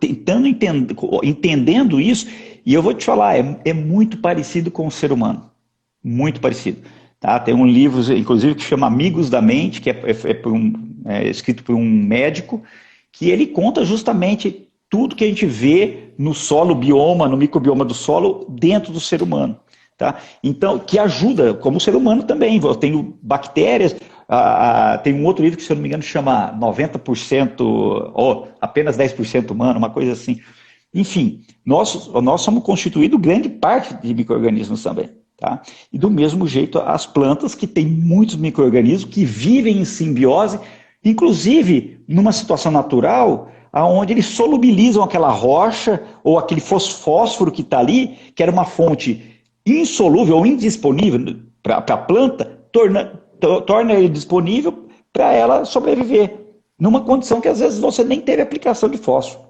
[0.01, 2.27] tentando entender, entendendo isso,
[2.65, 5.51] e eu vou te falar, é, é muito parecido com o ser humano,
[6.03, 6.83] muito parecido.
[7.21, 7.39] Tá?
[7.39, 10.73] Tem um livro, inclusive, que chama Amigos da Mente, que é, é, é, por um,
[11.05, 12.63] é escrito por um médico,
[13.13, 17.95] que ele conta justamente tudo que a gente vê no solo bioma, no microbioma do
[17.95, 19.59] solo, dentro do ser humano.
[19.97, 20.17] Tá?
[20.43, 22.61] Então, que ajuda, como ser humano também.
[22.63, 23.95] Eu tenho bactérias,
[24.29, 27.61] ah, tem um outro livro que, se eu não me engano, chama 90%
[28.15, 30.41] ou apenas 10% humano, uma coisa assim.
[30.95, 35.11] Enfim, nós, nós somos constituídos grande parte de micro-organismos também.
[35.39, 35.61] Tá?
[35.93, 40.59] E do mesmo jeito, as plantas, que têm muitos micro-organismos que vivem em simbiose,
[41.05, 48.19] inclusive numa situação natural, aonde eles solubilizam aquela rocha ou aquele fósforo que está ali,
[48.35, 53.21] que era uma fonte insolúvel ou indisponível para a planta, torna,
[53.67, 58.89] torna ele disponível para ela sobreviver, numa condição que às vezes você nem teve aplicação
[58.89, 59.45] de fósforo.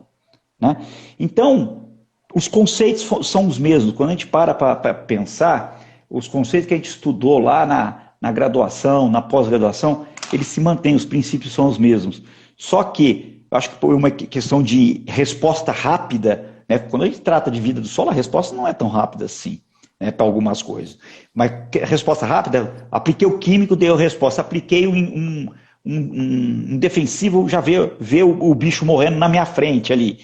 [0.61, 0.77] Né?
[1.19, 1.89] Então,
[2.35, 3.95] os conceitos são os mesmos.
[3.95, 8.33] Quando a gente para para pensar, os conceitos que a gente estudou lá na, na
[8.33, 10.07] graduação, na pós-graduação,
[10.37, 12.23] eles se mantêm, os princípios são os mesmos.
[12.57, 17.21] Só que, eu acho que por uma questão de resposta rápida, né, quando a gente
[17.21, 19.61] trata de vida do solo, a resposta não é tão rápida assim.
[20.01, 20.99] Né, para algumas coisas.
[21.33, 21.53] Mas
[21.85, 24.41] resposta rápida, apliquei o químico, deu resposta.
[24.41, 25.49] Apliquei um, um,
[25.87, 30.19] um, um defensivo, já vê, vê o, o, bicho morrendo na minha frente ali.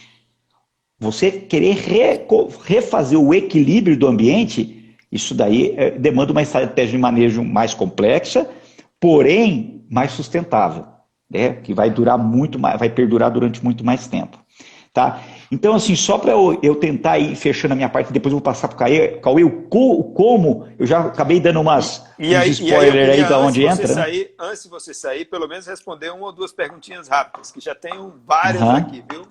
[0.98, 2.26] Você querer re,
[2.64, 8.50] refazer o equilíbrio do ambiente, isso daí é, demanda uma estratégia de manejo mais complexa,
[9.00, 10.86] porém mais sustentável,
[11.30, 11.54] né?
[11.54, 14.38] que vai durar muito mais, vai perdurar durante muito mais tempo.
[14.92, 15.22] Tá?
[15.52, 18.42] Então, assim, só para eu, eu, tentar ir fechando a minha parte, depois eu vou
[18.42, 22.34] passar para o Cauê, Cauê o, co, o como, eu já acabei dando umas e
[22.34, 23.86] aí, spoiler aí, aí da onde entra.
[23.86, 23.94] Né?
[23.94, 27.74] Sair, antes de você sair, pelo menos responder uma ou duas perguntinhas rápidas, que já
[27.74, 28.70] tenho várias uhum.
[28.70, 29.26] aqui, viu?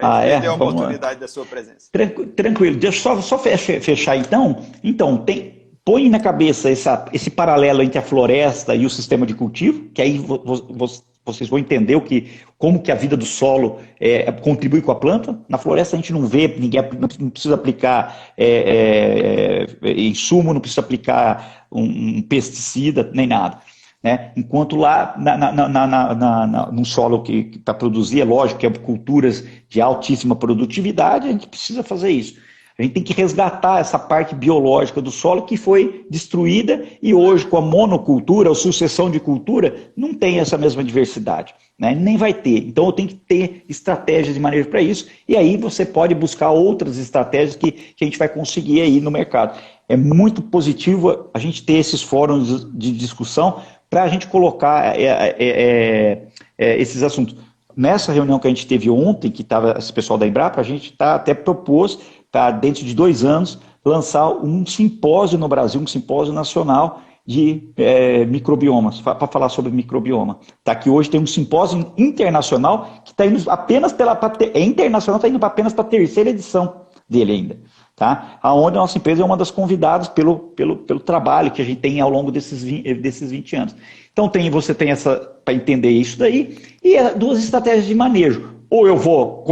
[0.00, 0.46] ah, é?
[0.46, 1.90] a oportunidade da sua presença.
[2.34, 4.64] Tranquilo, deixa eu só, só fechar então.
[4.82, 9.34] Então, tem, põe na cabeça essa, esse paralelo entre a floresta e o sistema de
[9.34, 13.78] cultivo, que aí você vocês vão entender o que, como que a vida do solo
[14.00, 15.38] é, contribui com a planta.
[15.48, 16.82] Na floresta a gente não vê, ninguém
[17.20, 23.58] não precisa aplicar é, é, é, insumo, não precisa aplicar um, um pesticida, nem nada.
[24.02, 24.32] Né?
[24.36, 29.46] Enquanto lá na, na, na, num solo que para produzir, é lógico que é culturas
[29.68, 32.34] de altíssima produtividade, a gente precisa fazer isso.
[32.82, 37.46] A gente tem que resgatar essa parte biológica do solo que foi destruída e hoje,
[37.46, 41.54] com a monocultura, a sucessão de cultura, não tem essa mesma diversidade.
[41.78, 41.94] Né?
[41.94, 42.58] Nem vai ter.
[42.66, 46.50] Então eu tenho que ter estratégias de manejo para isso, e aí você pode buscar
[46.50, 49.56] outras estratégias que, que a gente vai conseguir aí no mercado.
[49.88, 55.04] É muito positivo a gente ter esses fóruns de discussão para a gente colocar é,
[55.04, 56.22] é, é,
[56.58, 57.36] é, esses assuntos.
[57.76, 60.92] Nessa reunião que a gente teve ontem, que estava esse pessoal da Embrapa, a gente
[60.92, 61.98] tá, até propôs
[62.32, 68.24] para, dentro de dois anos, lançar um simpósio no Brasil, um simpósio nacional de é,
[68.24, 70.40] microbiomas, para falar sobre microbioma.
[70.64, 74.18] Tá, que hoje tem um simpósio internacional que está indo apenas pela.
[74.54, 77.60] É internacional, está indo apenas para a terceira edição dele ainda.
[77.94, 78.38] Tá?
[78.42, 81.80] Aonde a nossa empresa é uma das convidadas pelo, pelo, pelo trabalho que a gente
[81.80, 83.76] tem ao longo desses 20, desses 20 anos.
[84.12, 88.56] Então tem, você tem essa para entender isso daí, e é duas estratégias de manejo.
[88.70, 89.44] Ou eu vou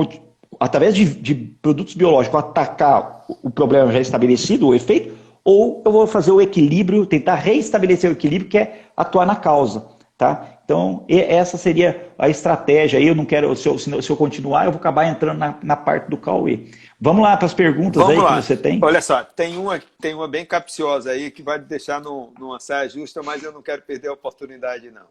[0.61, 6.07] através de, de produtos biológicos, atacar o problema já estabelecido, o efeito, ou eu vou
[6.07, 9.87] fazer o equilíbrio, tentar reestabelecer o equilíbrio, que é atuar na causa.
[10.18, 10.59] Tá?
[10.62, 13.01] Então, essa seria a estratégia.
[13.01, 16.11] Eu não quero, se eu, se eu continuar, eu vou acabar entrando na, na parte
[16.11, 16.66] do Cauê.
[17.01, 18.37] Vamos lá para as perguntas Vamos aí lá.
[18.37, 18.79] que você tem.
[18.83, 22.87] Olha só, tem uma, tem uma bem capciosa aí que vai deixar no, numa saia
[22.87, 25.07] justa, mas eu não quero perder a oportunidade, não.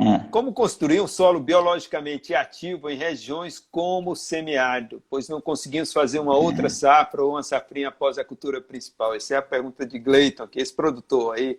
[0.00, 0.20] É.
[0.30, 6.20] Como construir um solo biologicamente ativo em regiões como o semiárido, pois não conseguimos fazer
[6.20, 6.70] uma outra é.
[6.70, 9.14] safra ou uma safrinha após a cultura principal?
[9.14, 11.58] Essa é a pergunta de Gleiton, que é esse produtor aí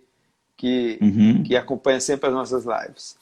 [0.55, 1.43] que, uhum.
[1.43, 3.17] que acompanha sempre as nossas lives.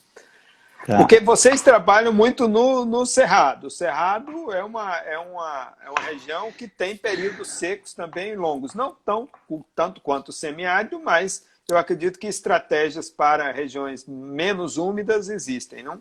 [0.86, 0.98] Tá.
[0.98, 3.68] Porque vocês trabalham muito no, no Cerrado.
[3.68, 8.76] O Cerrado é uma, é, uma, é uma região que tem períodos secos também longos,
[8.76, 9.28] não tão,
[9.76, 16.00] tanto quanto o semiárido, mas eu acredito que estratégias para regiões menos úmidas existem, não?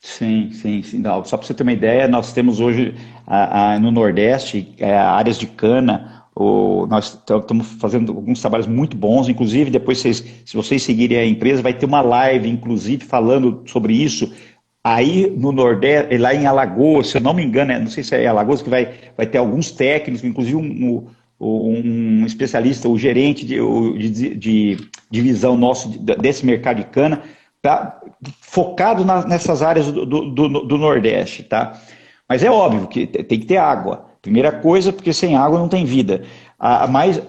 [0.00, 0.98] Sim, sim, sim.
[0.98, 2.94] Não, só para você ter uma ideia, nós temos hoje
[3.26, 6.26] a, a, no Nordeste é, áreas de cana.
[6.36, 11.26] O, nós estamos fazendo alguns trabalhos muito bons, inclusive depois, vocês, se vocês seguirem a
[11.26, 14.30] empresa, vai ter uma live, inclusive, falando sobre isso.
[14.84, 18.14] Aí no Nordeste, lá em Alagoas, se eu não me engano, é, não sei se
[18.14, 21.06] é Alagoas, que vai, vai ter alguns técnicos, inclusive um, um
[22.26, 23.58] especialista, o gerente de,
[24.10, 24.76] de, de
[25.10, 27.22] divisão nosso desse mercado de cana,
[27.62, 28.00] tá
[28.40, 31.80] focado na, nessas áreas do, do, do, Nordeste, tá?
[32.28, 34.06] Mas é óbvio que tem que ter água.
[34.20, 36.24] Primeira coisa, porque sem água não tem vida.
[36.58, 37.22] Ah, mas,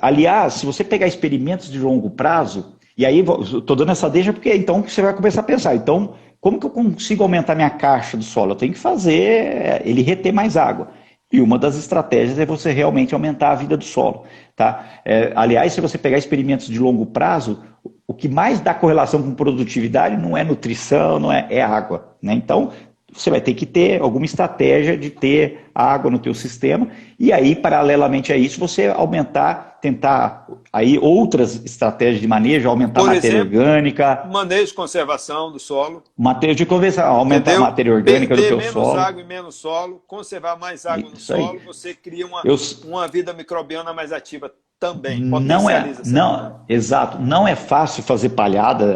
[0.00, 4.54] aliás, se você pegar experimentos de longo prazo, e aí estou dando essa deixa porque
[4.54, 8.22] então você vai começar a pensar, então, como que eu consigo aumentar minha caixa do
[8.22, 8.52] solo?
[8.52, 10.88] Eu tenho que fazer ele reter mais água.
[11.32, 14.24] E uma das estratégias é você realmente aumentar a vida do solo.
[14.56, 14.84] Tá?
[15.04, 17.62] É, aliás, se você pegar experimentos de longo prazo,
[18.06, 22.16] o que mais dá correlação com produtividade não é nutrição, não é, é água.
[22.20, 22.34] Né?
[22.34, 22.72] Então,
[23.12, 26.88] você vai ter que ter alguma estratégia de ter água no teu sistema
[27.18, 33.10] e aí, paralelamente a isso, você aumentar, tentar aí outras estratégias de manejo, aumentar Por
[33.10, 34.28] a matéria exemplo, orgânica.
[34.30, 36.02] Manejo de conservação do solo.
[36.16, 37.66] Manejo de conservação, aumentar Entendeu?
[37.66, 38.86] a matéria orgânica Perder do teu menos solo.
[38.88, 41.66] menos água e menos solo, conservar mais água isso no solo, aí.
[41.66, 42.56] você cria uma, Eu...
[42.84, 45.20] uma vida microbiana mais ativa também.
[45.20, 47.18] Não é, não, exato.
[47.20, 48.94] Não é fácil fazer palhada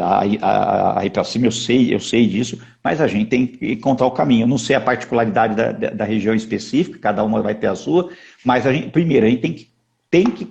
[0.97, 4.11] aí para cima, eu sei, eu sei disso, mas a gente tem que encontrar o
[4.11, 4.43] caminho.
[4.43, 7.75] Eu não sei a particularidade da, da, da região específica, cada uma vai ter a
[7.75, 8.09] sua,
[8.43, 9.69] mas a gente, primeiro, a gente tem que,
[10.15, 10.47] tem que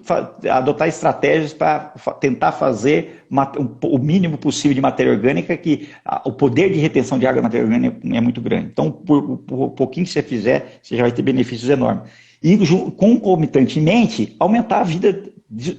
[0.47, 3.25] adotar estratégias para tentar fazer
[3.83, 5.89] o mínimo possível de matéria orgânica, que
[6.23, 8.67] o poder de retenção de água na matéria orgânica é muito grande.
[8.67, 12.11] Então, por, por pouquinho que você fizer, você já vai ter benefícios enormes
[12.43, 12.59] e
[12.99, 15.33] concomitantemente aumentar a vida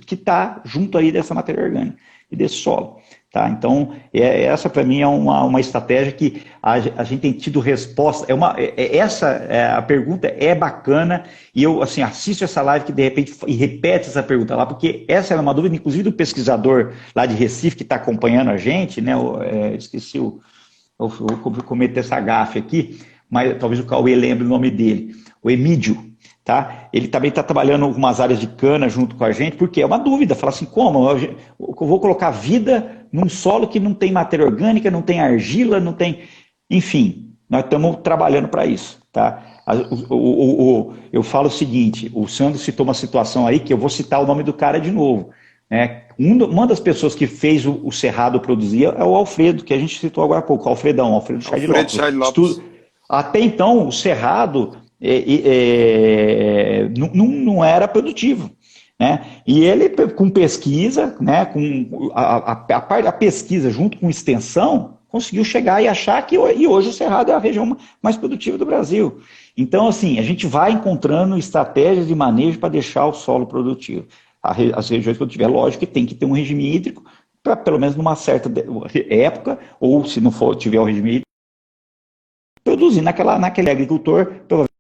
[0.08, 1.98] que está junto aí dessa matéria orgânica
[2.32, 2.98] e desse solo.
[3.36, 3.50] Tá?
[3.50, 7.60] Então, é, essa para mim é uma, uma estratégia que a, a, gente tem tido
[7.60, 8.26] resposta.
[8.30, 12.62] É uma, é, é, essa é, a pergunta é bacana e eu assim assisto essa
[12.62, 16.04] live que de repente e repete essa pergunta lá, porque essa é uma dúvida, inclusive
[16.04, 19.12] do pesquisador lá de Recife que está acompanhando a gente, né?
[19.12, 20.40] Eu, é, esqueci o,
[20.98, 25.52] eu, eu cometer essa gafe aqui, mas talvez o Cauê lembre o nome dele, o
[25.52, 26.15] Emídio.
[26.46, 26.90] Tá?
[26.94, 29.98] Ele também está trabalhando algumas áreas de cana junto com a gente, porque é uma
[29.98, 30.36] dúvida.
[30.36, 31.10] Fala assim, como?
[31.10, 35.92] Eu vou colocar vida num solo que não tem matéria orgânica, não tem argila, não
[35.92, 36.20] tem.
[36.70, 39.02] Enfim, nós estamos trabalhando para isso.
[39.12, 39.42] Tá?
[40.08, 43.78] O, o, o, eu falo o seguinte: o Sandro citou uma situação aí que eu
[43.78, 45.32] vou citar o nome do cara de novo.
[45.68, 46.04] Né?
[46.20, 50.24] uma das pessoas que fez o, Cerrado produzir é o Alfredo, que a gente citou
[50.24, 51.96] agora há pouco, Alfredão, Alfredo Chai Lopes.
[52.14, 52.62] Lopes.
[53.10, 58.52] Até então, o Cerrado é, é, não, não era produtivo.
[59.00, 59.26] Né?
[59.46, 65.44] E ele, com pesquisa, né, com a, a, a, a, pesquisa junto com extensão, conseguiu
[65.44, 69.20] chegar e achar que e hoje o Cerrado é a região mais produtiva do Brasil.
[69.58, 74.08] Então, assim, a gente vai encontrando estratégias de manejo para deixar o solo produtivo.
[74.42, 77.04] As regiões produtivas, é lógico que tem que ter um regime hídrico,
[77.42, 78.52] para pelo menos numa certa
[79.10, 81.26] época, ou se não for tiver o regime hídrico,
[82.64, 84.75] produzir naquela, naquele agricultor, provavelmente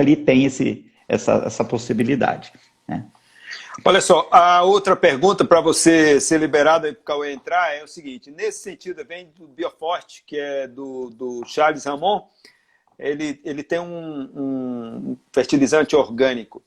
[0.00, 2.52] ali tem esse, essa, essa possibilidade.
[2.86, 3.06] Né?
[3.84, 7.82] Olha só, a outra pergunta para você ser liberado e para o Cauê entrar é
[7.82, 12.28] o seguinte: nesse sentido, vem do Bioforte, que é do, do Charles Ramon,
[12.98, 16.62] ele, ele tem um, um fertilizante orgânico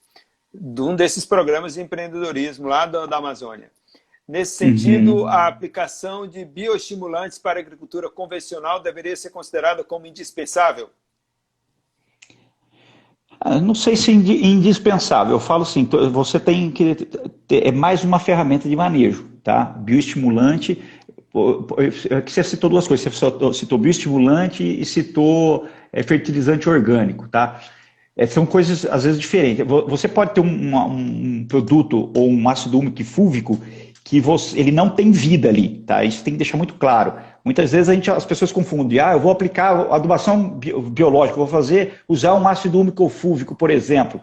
[0.54, 3.72] de um desses programas de empreendedorismo lá da, da Amazônia.
[4.28, 5.28] Nesse sentido, uhum.
[5.28, 10.90] a aplicação de bioestimulantes para a agricultura convencional deveria ser considerada como indispensável?
[13.40, 16.96] Ah, não sei se é indispensável, eu falo assim, você tem que
[17.48, 19.66] ter, é mais uma ferramenta de manejo, tá?
[19.66, 20.82] Bioestimulante,
[22.26, 27.60] que você citou duas coisas, você citou bioestimulante e citou é, fertilizante orgânico, tá?
[28.16, 29.66] É, são coisas às vezes diferentes.
[29.88, 33.60] Você pode ter um, um produto ou um ácido úmico fúlvico
[34.04, 36.04] que você, ele não tem vida ali, tá?
[36.04, 37.14] Isso tem que deixar muito claro.
[37.44, 40.58] Muitas vezes a gente, as pessoas confundem, ah, eu vou aplicar adubação
[40.90, 44.22] biológica, vou fazer, usar um ácido úmico fúlvico, por exemplo.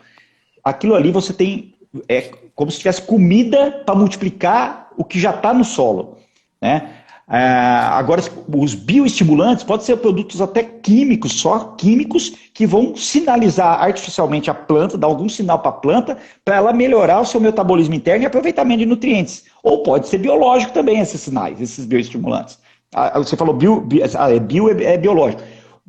[0.65, 1.75] Aquilo ali você tem,
[2.09, 6.17] é como se tivesse comida para multiplicar o que já está no solo,
[6.61, 6.91] né?
[7.33, 8.21] Ah, agora,
[8.53, 14.99] os bioestimulantes podem ser produtos até químicos, só químicos, que vão sinalizar artificialmente a planta,
[14.99, 18.81] dar algum sinal para a planta, para ela melhorar o seu metabolismo interno e aproveitamento
[18.81, 19.45] de nutrientes.
[19.63, 22.59] Ou pode ser biológico também, esses sinais, esses bioestimulantes.
[22.95, 25.43] Ah, você falou bio, bio, ah, é bio é, é biológico.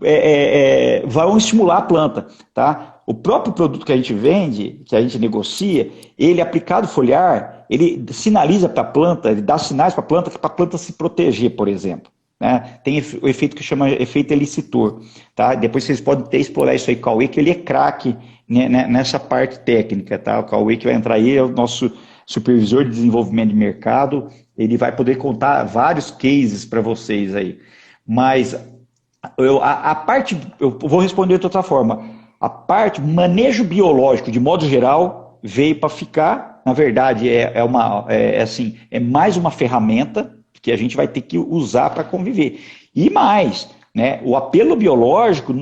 [0.03, 3.01] É, é, é, vão estimular a planta, tá?
[3.05, 8.03] O próprio produto que a gente vende, que a gente negocia, ele aplicado foliar, ele
[8.11, 11.55] sinaliza para a planta, ele dá sinais para a planta, para a planta se proteger,
[11.55, 12.11] por exemplo.
[12.39, 12.79] Né?
[12.83, 15.01] Tem o efeito que chama efeito elicitor.
[15.35, 15.53] Tá?
[15.53, 18.17] Depois vocês podem até explorar isso aí Cauê, que ele é craque
[18.49, 20.17] né, né, nessa parte técnica.
[20.17, 20.39] Tá?
[20.39, 21.91] O Cauê que vai entrar aí é o nosso
[22.25, 24.27] supervisor de desenvolvimento de mercado,
[24.63, 27.59] ele vai poder contar vários cases para vocês aí.
[28.07, 28.55] Mas
[29.37, 32.03] eu, a, a, parte, eu vou responder de outra forma.
[32.39, 38.05] A parte manejo biológico, de modo geral, veio para ficar na verdade, é, é uma,
[38.07, 42.03] é, é, assim, é mais uma ferramenta que a gente vai ter que usar para
[42.03, 42.61] conviver.
[42.93, 45.53] E mais, né, o apelo biológico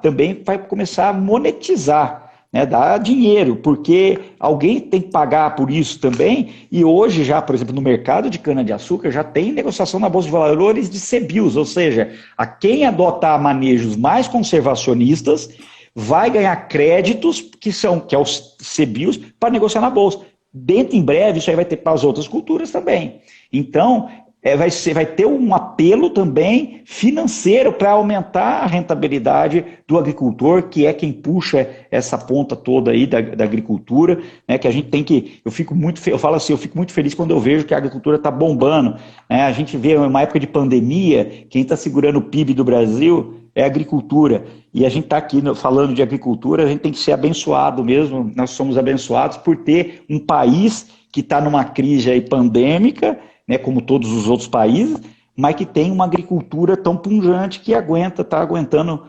[0.00, 2.23] também vai começar a monetizar,
[2.54, 7.52] né, dar dinheiro, porque alguém tem que pagar por isso também, e hoje já, por
[7.52, 11.64] exemplo, no mercado de cana-de-açúcar, já tem negociação na Bolsa de Valores de CBIOS, ou
[11.64, 15.50] seja, a quem adotar manejos mais conservacionistas
[15.96, 20.20] vai ganhar créditos, que são que é os CBIOS, para negociar na Bolsa.
[20.52, 23.20] Dentro em breve, isso aí vai ter para as outras culturas também.
[23.52, 24.08] Então,
[24.44, 30.64] é, vai, ser, vai ter um apelo também financeiro para aumentar a rentabilidade do agricultor,
[30.64, 34.88] que é quem puxa essa ponta toda aí da, da agricultura, né, que a gente
[34.88, 37.64] tem que, eu fico muito, eu falo assim, eu fico muito feliz quando eu vejo
[37.64, 38.96] que a agricultura está bombando,
[39.30, 43.36] né, a gente vê uma época de pandemia, quem está segurando o PIB do Brasil
[43.54, 44.44] é a agricultura.
[44.74, 48.30] E a gente está aqui falando de agricultura, a gente tem que ser abençoado mesmo,
[48.36, 53.16] nós somos abençoados por ter um país que está numa crise aí pandêmica,
[53.46, 54.98] né, como todos os outros países,
[55.36, 59.08] mas que tem uma agricultura tão punjante que aguenta, está aguentando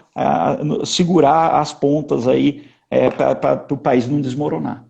[0.86, 4.86] segurar as pontas aí é, para o país não desmoronar.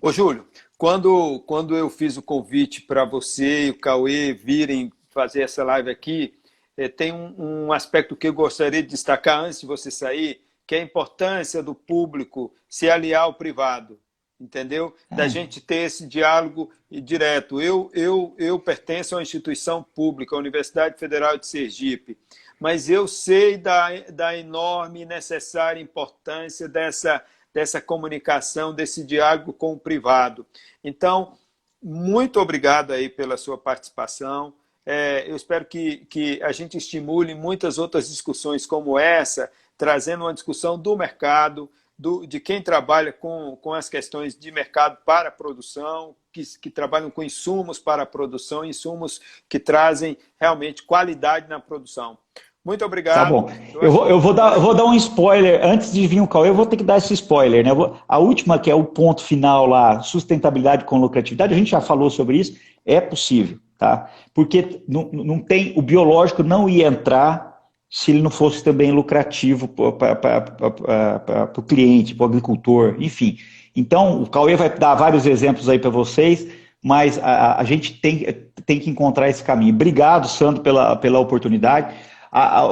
[0.00, 0.46] Ô Júlio,
[0.76, 5.90] quando, quando eu fiz o convite para você e o Cauê virem fazer essa live
[5.90, 6.34] aqui,
[6.76, 7.34] é, tem um,
[7.66, 11.62] um aspecto que eu gostaria de destacar antes de você sair, que é a importância
[11.62, 13.98] do público se aliar ao privado,
[14.40, 14.94] entendeu?
[15.10, 15.28] Da é.
[15.28, 17.60] gente ter esse diálogo direto.
[17.60, 22.16] Eu, eu, eu pertenço a uma instituição pública, a Universidade Federal de Sergipe,
[22.60, 27.22] mas eu sei da, da enorme e necessária importância dessa,
[27.52, 30.46] dessa comunicação, desse diálogo com o privado.
[30.82, 31.36] Então,
[31.82, 34.52] muito obrigado aí pela sua participação.
[34.84, 40.34] É, eu espero que, que a gente estimule muitas outras discussões como essa, trazendo uma
[40.34, 45.32] discussão do mercado, do, de quem trabalha com, com as questões de mercado para a
[45.32, 51.58] produção, que, que trabalham com insumos para a produção, insumos que trazem realmente qualidade na
[51.58, 52.16] produção.
[52.64, 53.16] Muito obrigado.
[53.16, 53.50] Tá bom.
[53.80, 55.64] Eu vou, eu vou, dar, vou dar um spoiler.
[55.64, 57.64] Antes de vir o Cauê, eu vou ter que dar esse spoiler.
[57.64, 57.70] Né?
[58.06, 62.10] A última, que é o ponto final lá, sustentabilidade com lucratividade, a gente já falou
[62.10, 64.10] sobre isso, é possível tá?
[64.34, 67.47] Porque não, não tem, o biológico não ia entrar
[67.90, 73.38] se ele não fosse também lucrativo para o cliente, para o agricultor, enfim.
[73.74, 76.46] Então, o Cauê vai dar vários exemplos aí para vocês,
[76.82, 78.26] mas a, a, gente tem,
[78.66, 79.74] tem que encontrar esse caminho.
[79.74, 81.94] Obrigado, Sandro, pela, pela oportunidade.
[82.30, 82.66] A, a,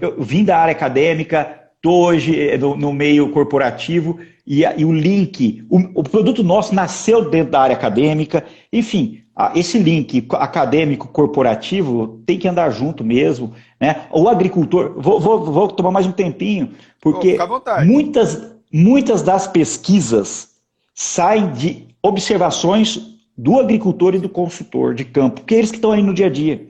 [0.00, 4.92] eu vim da área acadêmica, estou hoje eh, no, no, meio corporativo, e, e o
[4.92, 9.21] link, o, o produto nosso nasceu dentro da área acadêmica, enfim,
[9.54, 14.02] esse link acadêmico corporativo tem que andar junto mesmo, né?
[14.10, 16.70] O agricultor, vou, vou, vou tomar mais um tempinho,
[17.00, 17.38] porque
[17.84, 20.50] muitas, muitas das pesquisas
[20.94, 23.00] saem de observações
[23.36, 26.26] do agricultor e do consultor de campo, que é eles que estão aí no dia
[26.26, 26.68] a dia,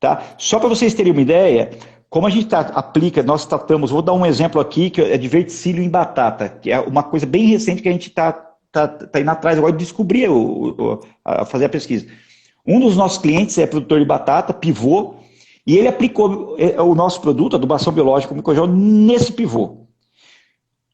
[0.00, 0.22] tá?
[0.38, 1.70] Só para vocês terem uma ideia,
[2.08, 5.28] como a gente tá, aplica, nós tratamos, vou dar um exemplo aqui, que é de
[5.28, 8.47] verticílio em batata, que é uma coisa bem recente que a gente está
[8.84, 12.06] está tá indo atrás agora de descobrir, o, o, a fazer a pesquisa.
[12.66, 15.14] Um dos nossos clientes é produtor de batata, pivô,
[15.66, 19.86] e ele aplicou é, o nosso produto, adubação biológica, micogel, nesse pivô.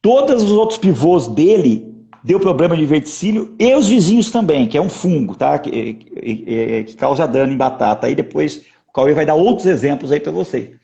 [0.01, 4.81] Todos os outros pivôs dele deu problema de verticílio e os vizinhos também, que é
[4.81, 5.57] um fungo, tá?
[5.59, 8.07] Que, que, que causa dano em batata.
[8.07, 10.75] Aí depois o Cauê vai dar outros exemplos aí para você.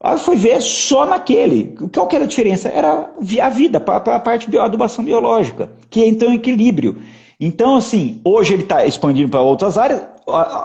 [0.00, 1.74] Aí foi ver só naquele.
[1.92, 2.68] Qual que era a diferença?
[2.68, 3.10] Era
[3.42, 6.98] a vida, para a parte de adubação biológica, que é então equilíbrio.
[7.40, 10.02] Então, assim, hoje ele está expandindo para outras áreas,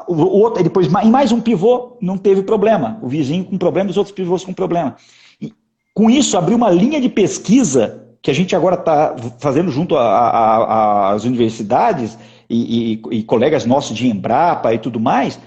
[0.08, 3.00] o outro, depois, em mais um pivô, não teve problema.
[3.02, 4.96] O vizinho com problema, os outros pivôs com problema.
[5.42, 5.54] E,
[5.94, 11.24] com isso, abriu uma linha de pesquisa que a gente agora está fazendo junto às
[11.24, 12.18] universidades
[12.50, 15.40] e, e, e colegas nossos de Embrapa e tudo mais,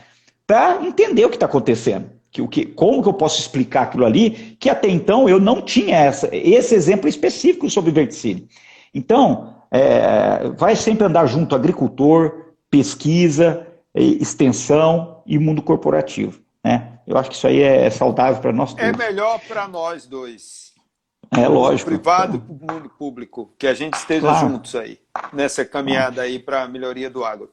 [0.47, 2.16] para entender o que está acontecendo.
[2.37, 5.63] Que, o que, como que eu posso explicar aquilo ali, que até então eu não
[5.63, 8.47] tinha essa, esse exemplo específico sobre verticílio.
[8.93, 16.39] Então, é, vai sempre andar junto agricultor, pesquisa, extensão e mundo corporativo.
[16.63, 16.99] Né?
[17.07, 19.01] Eu acho que isso aí é saudável para nós é todos.
[19.01, 20.66] É melhor para nós dois.
[21.31, 21.91] É lógico.
[21.91, 24.49] privado e o mundo público, que a gente esteja claro.
[24.49, 25.01] juntos aí,
[25.33, 27.51] nessa caminhada aí para a melhoria do agro.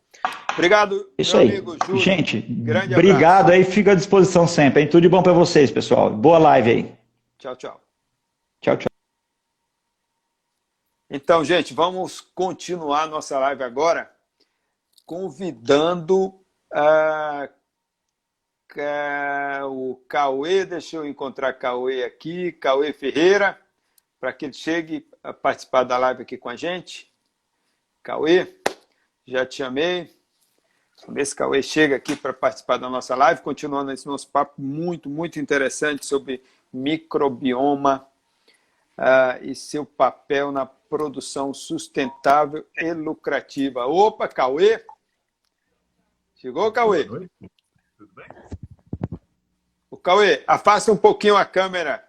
[0.53, 1.49] Obrigado, Isso aí.
[1.49, 2.01] Amigo, Júlio.
[2.01, 3.51] Gente, Grande obrigado abraço.
[3.51, 4.83] aí, fica à disposição sempre.
[4.83, 4.89] Hein?
[4.89, 6.09] Tudo de bom para vocês, pessoal.
[6.11, 6.95] Boa live aí.
[7.39, 7.81] Tchau, tchau.
[8.61, 8.89] Tchau, tchau.
[11.09, 14.11] Então, gente, vamos continuar nossa live agora,
[15.05, 16.27] convidando
[16.73, 17.49] uh,
[18.75, 23.59] uh, o Cauê, deixa eu encontrar Cauê aqui, Cauê Ferreira,
[24.23, 27.11] para que ele chegue a participar da live aqui com a gente.
[28.01, 28.55] Cauê,
[29.27, 30.09] já te chamei.
[31.01, 34.61] Vamos ver se Cauê chega aqui para participar da nossa live, continuando esse nosso papo
[34.61, 38.07] muito, muito interessante sobre microbioma
[38.97, 43.85] uh, e seu papel na produção sustentável e lucrativa.
[43.87, 44.85] Opa, Cauê!
[46.35, 47.03] Chegou, Cauê?
[47.03, 48.27] Tudo bem?
[49.91, 52.07] O Cauê, afasta um pouquinho a câmera.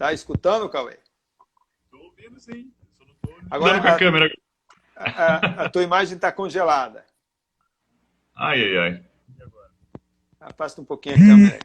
[0.00, 0.96] Tá escutando, Cauê?
[1.84, 2.72] Estou ouvindo, sim.
[3.50, 4.32] Agora, a, a câmera.
[4.96, 7.04] A, a, tua imagem está congelada.
[8.34, 9.04] Ai, ai, ai.
[10.40, 11.58] Afasta um pouquinho a câmera.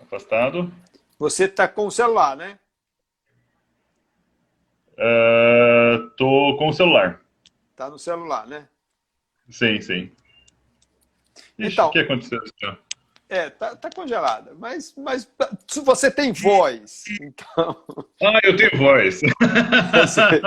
[0.00, 0.72] Afastado.
[1.18, 2.58] Você está com o celular, né?
[4.92, 7.20] Uh, tô com o celular.
[7.76, 8.66] Tá no celular, né?
[9.50, 10.10] Sim, sim.
[11.58, 12.40] Ixi, então, o que aconteceu?
[13.30, 14.56] É, tá, tá congelada.
[14.58, 15.30] Mas, mas
[15.68, 17.76] se você tem voz, então.
[18.20, 19.20] Ah, eu tenho voz.
[19.92, 20.42] Você,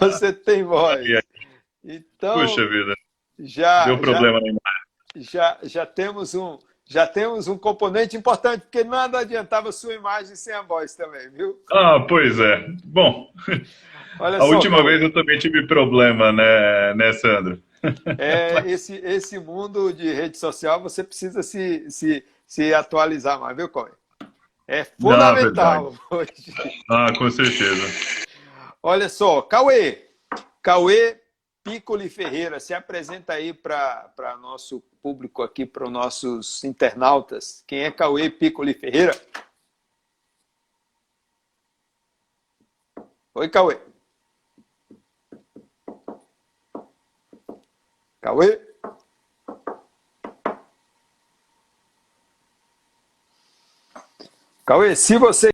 [0.00, 1.06] você tem voz.
[1.84, 2.40] Então.
[2.40, 2.92] Puxa vida.
[3.38, 5.30] Já, Deu problema já, na imagem.
[5.30, 6.58] Já, já temos um.
[6.88, 11.60] Já temos um componente importante, porque nada adiantava sua imagem sem a voz também, viu?
[11.72, 12.64] Ah, pois é.
[12.84, 13.28] Bom,
[14.20, 17.60] Olha a só, última vez eu também tive problema, né, né Sandro?
[18.18, 23.68] É, esse, esse mundo de rede social, você precisa se, se, se atualizar mais, viu,
[23.68, 23.90] Coy?
[24.66, 26.32] É fundamental Não, hoje.
[26.90, 28.26] Ah, com certeza.
[28.82, 30.06] Olha só, Cauê.
[30.60, 31.20] Cauê
[31.62, 37.64] Piccoli Ferreira, se apresenta aí para nosso público aqui, para os nossos internautas.
[37.66, 39.12] Quem é Cauê Piccoli Ferreira?
[43.34, 43.78] Oi, Cauê.
[48.26, 48.60] Cauê?
[54.64, 55.50] Cauê, se você.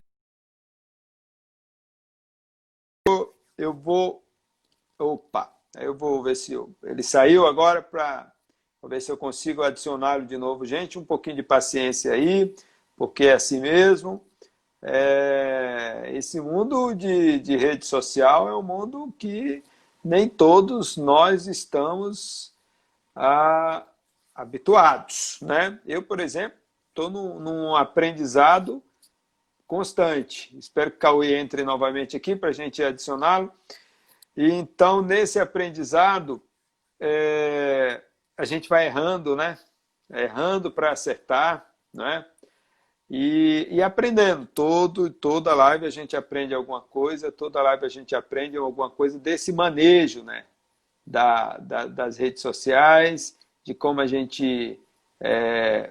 [3.58, 4.24] Eu vou.
[4.98, 6.74] Opa, eu vou ver se eu...
[6.82, 8.32] ele saiu agora para
[8.84, 10.64] ver se eu consigo adicioná-lo de novo.
[10.64, 12.54] Gente, um pouquinho de paciência aí,
[12.96, 14.24] porque é assim mesmo.
[14.80, 16.10] É...
[16.14, 19.62] Esse mundo de, de rede social é um mundo que
[20.02, 22.51] nem todos nós estamos
[24.34, 25.38] habituados.
[25.42, 25.78] Né?
[25.86, 26.58] Eu, por exemplo,
[26.88, 28.82] estou num, num, aprendizado
[29.66, 30.56] constante.
[30.58, 33.52] Espero que o Cauê entre novamente aqui para a gente adicioná-lo.
[34.36, 36.42] E então, nesse aprendizado,
[37.00, 38.02] é,
[38.36, 39.58] a gente vai errando, né?
[40.10, 42.24] Errando para acertar, né?
[43.10, 44.46] E, e, aprendendo.
[44.46, 49.18] Todo, toda live a gente aprende alguma coisa, toda live a gente aprende alguma coisa
[49.18, 50.46] desse manejo, né?
[51.06, 54.78] Da, da, das redes sociais, de como a gente
[55.20, 55.90] é,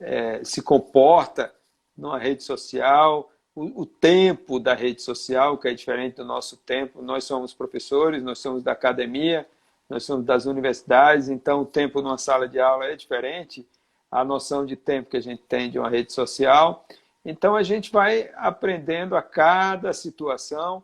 [0.00, 1.52] é, se comporta
[1.96, 7.02] numa rede social, o, o, tempo da rede social, que é diferente do nosso tempo.
[7.02, 9.46] Nós somos professores, nós somos da academia,
[9.88, 13.66] nós somos das universidades, então o tempo numa sala de aula é diferente,
[14.10, 16.86] a noção de tempo que a gente tem de uma rede social.
[17.24, 20.82] Então a gente vai aprendendo a cada situação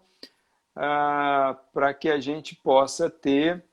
[0.81, 3.65] ah, para que a gente possa ter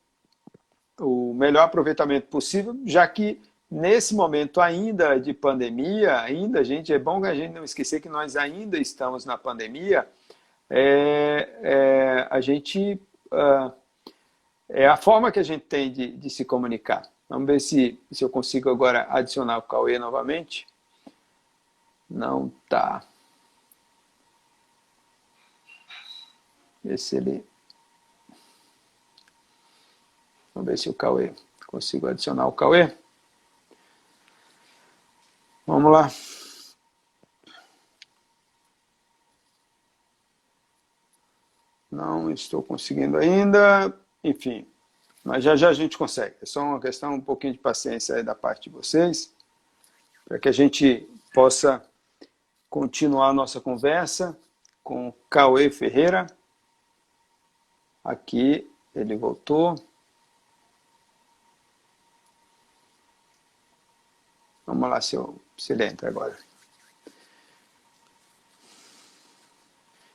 [0.99, 3.39] o melhor aproveitamento possível, já que
[3.69, 8.09] nesse momento ainda de pandemia, ainda, gente, é bom que a gente não esquecer que
[8.09, 10.07] nós ainda estamos na pandemia,
[10.67, 12.99] é, é a gente
[13.31, 13.71] uh,
[14.69, 17.03] é a forma que a gente tem de, de se comunicar.
[17.29, 20.65] Vamos ver se, se eu consigo agora adicionar o Cauê novamente.
[22.09, 23.03] Não tá.
[26.86, 27.43] Ver se ele.
[30.53, 31.33] Vamos ver se o Cauê.
[31.65, 32.95] Consigo adicionar o Cauê.
[35.65, 36.11] Vamos lá.
[41.89, 43.91] Não estou conseguindo ainda.
[44.23, 44.67] Enfim,
[45.23, 46.36] Mas já já a gente consegue.
[46.39, 49.33] É só uma questão, um pouquinho de paciência aí da parte de vocês,
[50.23, 51.83] para que a gente possa
[52.69, 54.38] continuar a nossa conversa
[54.83, 56.27] com Cauê Ferreira.
[58.05, 59.75] Aqui, ele voltou.
[64.67, 66.37] Vamos lá, se, eu, se ele entra agora.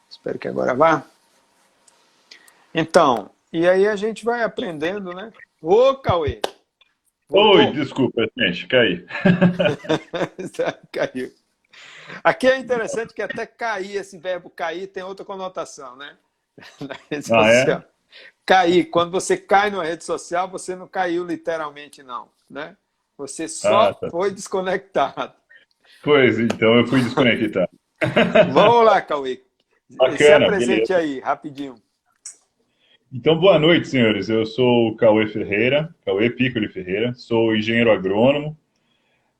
[0.08, 1.04] Espero que agora vá.
[2.72, 5.32] Então, e aí a gente vai aprendendo, né?
[5.60, 6.40] Ô, Cauê!
[7.28, 7.56] Voltou.
[7.56, 9.04] Oi, desculpa, gente, caí.
[10.92, 11.32] Caiu.
[12.22, 16.16] Aqui é interessante que até cair, esse verbo cair, tem outra conotação, né?
[16.80, 17.78] Na rede ah, social.
[17.78, 17.90] É?
[18.44, 22.76] Cair, quando você cai numa rede social, você não caiu literalmente, não, né?
[23.16, 24.10] Você só ah, tá.
[24.10, 25.34] foi desconectado.
[26.02, 27.70] Pois, então eu fui desconectado.
[28.52, 29.42] Vamos lá, Cauê.
[29.90, 30.96] Bacana, Se apresente beleza.
[30.96, 31.74] aí, rapidinho.
[33.12, 34.28] Então, boa noite, senhores.
[34.28, 38.56] Eu sou o Cauê Ferreira, Cauê Piccoli Ferreira, sou engenheiro agrônomo.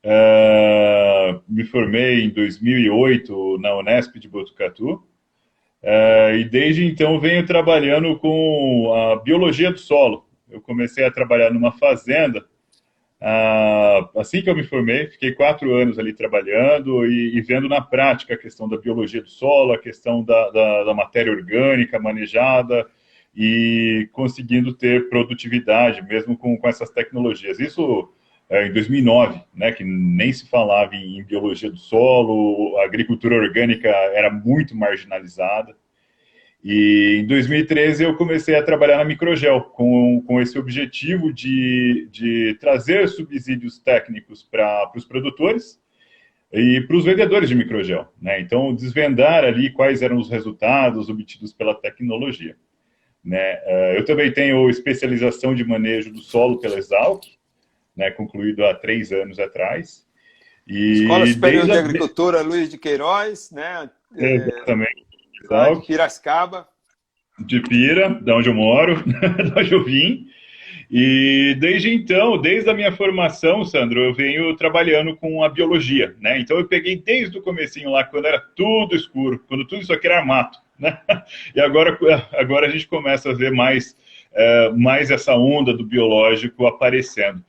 [0.03, 5.01] Uh, me formei em 2008 na Unesp de Botucatu.
[5.83, 10.27] Uh, e desde então venho trabalhando com a biologia do solo.
[10.49, 12.45] Eu comecei a trabalhar numa fazenda
[13.21, 17.81] uh, assim que eu me formei, fiquei quatro anos ali trabalhando e, e, vendo na
[17.81, 22.87] prática a questão da biologia do solo, a questão da, da, da matéria orgânica manejada,
[23.35, 27.59] e conseguindo ter produtividade, mesmo com, com essas tecnologias.
[27.59, 28.11] Isso
[28.51, 33.87] é, em 2009, né, que nem se falava em, biologia do solo, a agricultura orgânica
[33.87, 35.73] era muito marginalizada.
[36.61, 42.57] E em 2013 eu comecei a trabalhar na Microgel, com, com esse objetivo de, de
[42.59, 45.81] trazer subsídios técnicos para os produtores
[46.51, 48.09] e para os vendedores de microgel.
[48.21, 48.41] Né?
[48.41, 52.57] Então, desvendar ali quais eram os resultados obtidos pela tecnologia.
[53.23, 53.53] Né?
[53.63, 57.25] Eh, eu também tenho especialização de manejo do solo pela Exalc,
[57.95, 60.05] né, concluído há três anos atrás.
[60.67, 62.43] E Escola Superior de Agricultura a...
[62.43, 63.89] Luiz de Queiroz, né?
[64.15, 65.05] É, Exatamente.
[65.49, 66.67] É, de Piracicaba.
[67.39, 68.95] De Pira, da onde eu moro,
[69.53, 70.27] da onde eu vim.
[70.93, 76.37] E desde então, desde a minha formação, Sandro, eu venho trabalhando com a biologia, né?
[76.37, 80.07] Então eu peguei desde o comecinho lá, quando era tudo escuro, quando tudo isso aqui
[80.07, 80.59] era mato.
[80.77, 80.99] Né?
[81.55, 81.97] E agora,
[82.33, 83.95] agora a gente começa a ver mais,
[84.33, 87.41] é, mais essa onda do biológico aparecendo.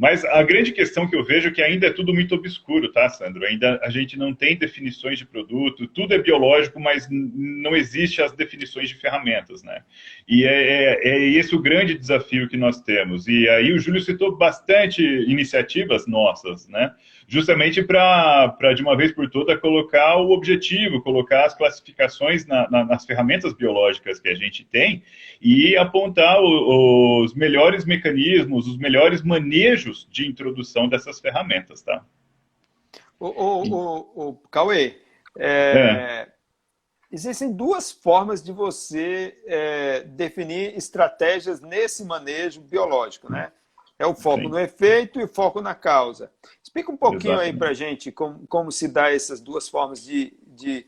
[0.00, 3.06] Mas a grande questão que eu vejo é que ainda é tudo muito obscuro, tá,
[3.10, 3.44] Sandro?
[3.44, 8.32] Ainda a gente não tem definições de produto, tudo é biológico, mas não existe as
[8.32, 9.82] definições de ferramentas, né?
[10.26, 13.28] E é, é, é, esse o grande desafio que nós temos.
[13.28, 16.94] E aí o Júlio citou bastante iniciativas nossas, né?
[17.32, 22.84] Justamente para, de uma vez por todas, colocar o objetivo, colocar as classificações na, na,
[22.84, 25.04] nas ferramentas biológicas que a gente tem
[25.40, 32.04] e apontar o, os melhores mecanismos, os melhores manejos de introdução dessas ferramentas, tá?
[33.20, 34.98] O, o, o, o Cauê,
[35.38, 36.28] é, é.
[37.12, 43.52] existem duas formas de você é, definir estratégias nesse manejo biológico, né?
[44.00, 44.48] É o foco Sim.
[44.48, 46.32] no efeito e o foco na causa.
[46.70, 47.52] Explica um pouquinho Exatamente.
[47.52, 50.86] aí para gente como, como se dá essas duas formas de, de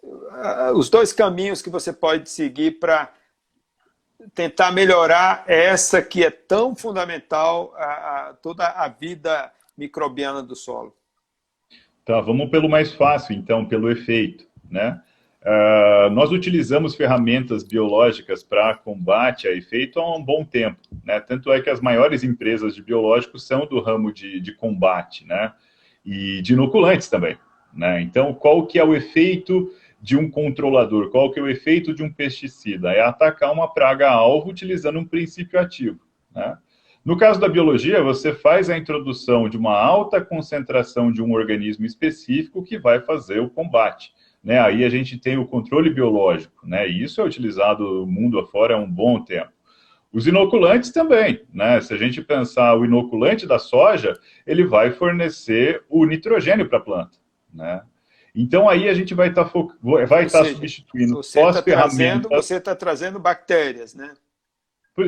[0.00, 3.12] uh, os dois caminhos que você pode seguir para
[4.32, 7.82] tentar melhorar essa que é tão fundamental a,
[8.28, 10.96] a, toda a vida microbiana do solo.
[12.04, 15.02] Tá, vamos pelo mais fácil, então, pelo efeito, né?
[15.44, 21.20] Uh, nós utilizamos ferramentas biológicas para combate a efeito há um bom tempo, né?
[21.20, 25.52] Tanto é que as maiores empresas de biológicos são do ramo de, de combate, né?
[26.02, 27.36] E de inoculantes também,
[27.74, 28.00] né?
[28.00, 29.70] Então, qual que é o efeito
[30.00, 31.10] de um controlador?
[31.10, 32.92] Qual que é o efeito de um pesticida?
[32.92, 36.00] É atacar uma praga-alvo utilizando um princípio ativo.
[36.34, 36.58] Né?
[37.04, 41.84] No caso da biologia, você faz a introdução de uma alta concentração de um organismo
[41.84, 44.12] específico que vai fazer o combate.
[44.44, 44.60] Né?
[44.60, 46.86] Aí a gente tem o controle biológico, né?
[46.86, 49.54] e isso é utilizado mundo afora há um bom tempo.
[50.12, 51.80] Os inoculantes também, né?
[51.80, 54.16] Se a gente pensar o inoculante da soja,
[54.46, 57.18] ele vai fornecer o nitrogênio para a planta,
[57.52, 57.82] né?
[58.32, 59.60] Então aí a gente vai estar tá
[60.06, 61.40] vai estar tá substituindo você
[62.28, 62.36] tá.
[62.36, 64.14] Você está trazendo bactérias, né?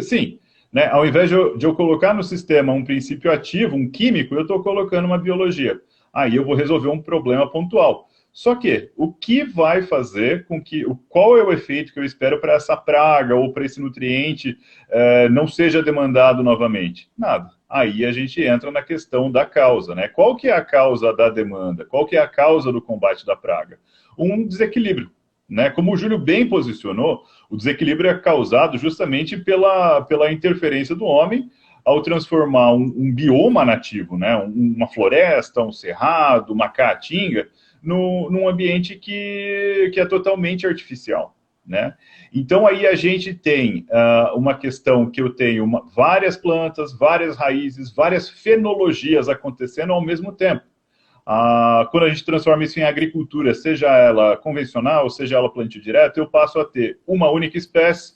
[0.01, 0.41] Sim.
[0.72, 0.89] Né?
[0.89, 4.43] Ao invés de eu, de eu, colocar no sistema um princípio ativo, um químico, eu
[4.43, 5.80] estou colocando uma biologia.
[6.12, 8.09] Aí eu vou resolver um problema pontual.
[8.37, 10.84] Só que o que vai fazer com que.
[11.09, 14.59] Qual é o efeito que eu espero para essa praga ou para esse nutriente
[14.91, 17.09] eh, não seja demandado novamente?
[17.16, 20.07] Nada aí a gente entra na questão da causa, né?
[20.09, 21.84] Qual que é a causa da demanda?
[21.84, 23.78] Qual que é a causa do combate da praga?
[24.16, 25.11] Um desequilíbrio,
[25.49, 25.70] Né?
[25.70, 31.51] Como o Júlio bem posicionou, o desequilíbrio é causado justamente pela, pela interferência do homem
[31.84, 34.34] ao transformar um, um bioma nativo, né?
[34.37, 37.49] uma floresta, um cerrado, uma caatinga,
[37.87, 41.37] no, num ambiente que, que é totalmente artificial.
[41.64, 41.95] Né?
[42.32, 47.37] Então aí a gente tem uh, uma questão que eu tenho uma, várias plantas, várias
[47.37, 50.62] raízes, várias fenologias acontecendo ao mesmo tempo.
[51.26, 56.18] Uh, quando a gente transforma isso em agricultura, seja ela convencional, seja ela plantio direto,
[56.18, 58.14] eu passo a ter uma única espécie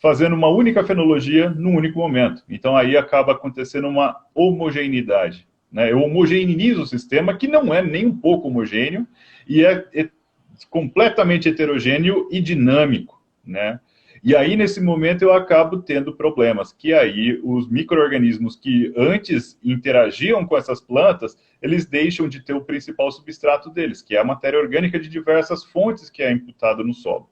[0.00, 2.42] fazendo uma única fenologia num único momento.
[2.48, 5.46] Então aí acaba acontecendo uma homogeneidade.
[5.72, 5.92] Né?
[5.92, 9.06] Eu homogeneizo o sistema, que não é nem um pouco homogêneo,
[9.48, 10.08] e é, é
[10.68, 13.80] completamente heterogêneo e dinâmico, né?
[14.22, 20.46] E aí, nesse momento, eu acabo tendo problemas, que aí os micro-organismos que antes interagiam
[20.46, 24.58] com essas plantas, eles deixam de ter o principal substrato deles, que é a matéria
[24.58, 27.30] orgânica de diversas fontes que é imputada no solo.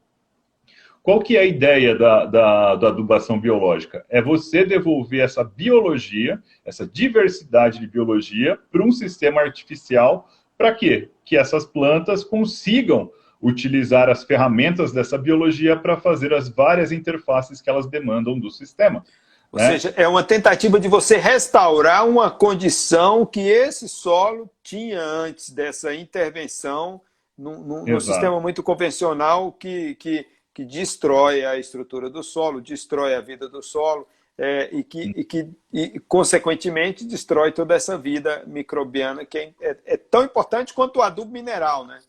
[1.09, 4.05] Qual que é a ideia da, da, da adubação biológica?
[4.11, 10.29] É você devolver essa biologia, essa diversidade de biologia, para um sistema artificial,
[10.59, 11.09] para quê?
[11.25, 17.71] Que essas plantas consigam utilizar as ferramentas dessa biologia para fazer as várias interfaces que
[17.71, 19.03] elas demandam do sistema.
[19.51, 19.67] Ou né?
[19.67, 25.95] seja, é uma tentativa de você restaurar uma condição que esse solo tinha antes dessa
[25.95, 27.01] intervenção
[27.39, 30.27] num, num, num sistema muito convencional que, que,
[30.59, 35.25] que, destrói a estrutura do solo, destrói a vida do solo é, e, que, e
[35.25, 40.99] que, e, consequentemente, destrói toda essa vida microbiana que é, é, é tão importante quanto
[40.99, 42.01] o adubo mineral, né?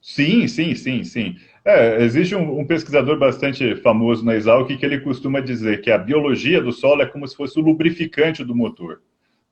[0.00, 1.36] Sim, sim, sim, sim.
[1.64, 5.98] É, existe um, um, pesquisador bastante famoso na Exalc que ele costuma dizer que a
[5.98, 9.02] biologia do solo é como se fosse o lubrificante do motor.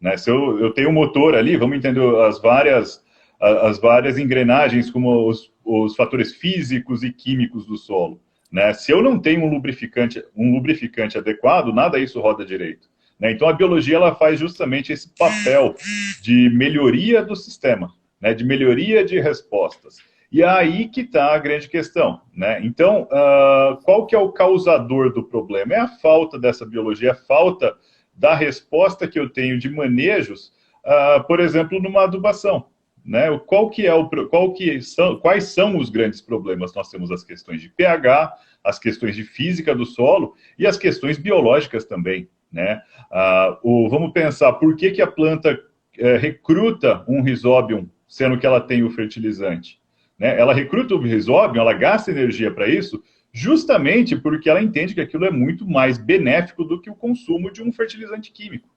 [0.01, 0.17] Né?
[0.17, 3.05] Se eu, eu tenho um motor ali, vamos entender as várias,
[3.41, 8.21] as várias engrenagens, como os, os fatores físicos e químicos do solo.
[8.51, 8.73] Né?
[8.73, 12.89] Se eu não tenho um lubrificante, um lubrificante adequado, nada isso roda direito.
[13.19, 13.33] Né?
[13.33, 15.75] Então a biologia ela faz justamente esse papel
[16.23, 18.33] de melhoria do sistema, né?
[18.33, 19.97] de melhoria de respostas.
[20.31, 22.61] E é aí que está a grande questão, né?
[22.65, 25.73] Então, uh, qual que é o causador do problema?
[25.73, 27.77] É a falta dessa biologia, a falta
[28.13, 30.53] da resposta que eu tenho de manejos,
[30.85, 32.67] uh, por exemplo, numa adubação.
[33.07, 33.39] Né?
[33.47, 36.75] Qual que é o, qual que são, quais são os grandes problemas?
[36.75, 38.35] Nós temos as questões de pH,
[38.65, 42.29] as questões de física do solo e as questões biológicas também.
[42.51, 42.83] Né?
[43.13, 45.57] Uh, o, vamos pensar por que, que a planta
[45.99, 49.81] eh, recruta um rhizóbium, sendo que ela tem o fertilizante.
[50.19, 50.39] Né?
[50.39, 53.03] Ela recruta o risóbio, ela gasta energia para isso,
[53.33, 57.63] justamente porque ela entende que aquilo é muito mais benéfico do que o consumo de
[57.63, 58.69] um fertilizante químico.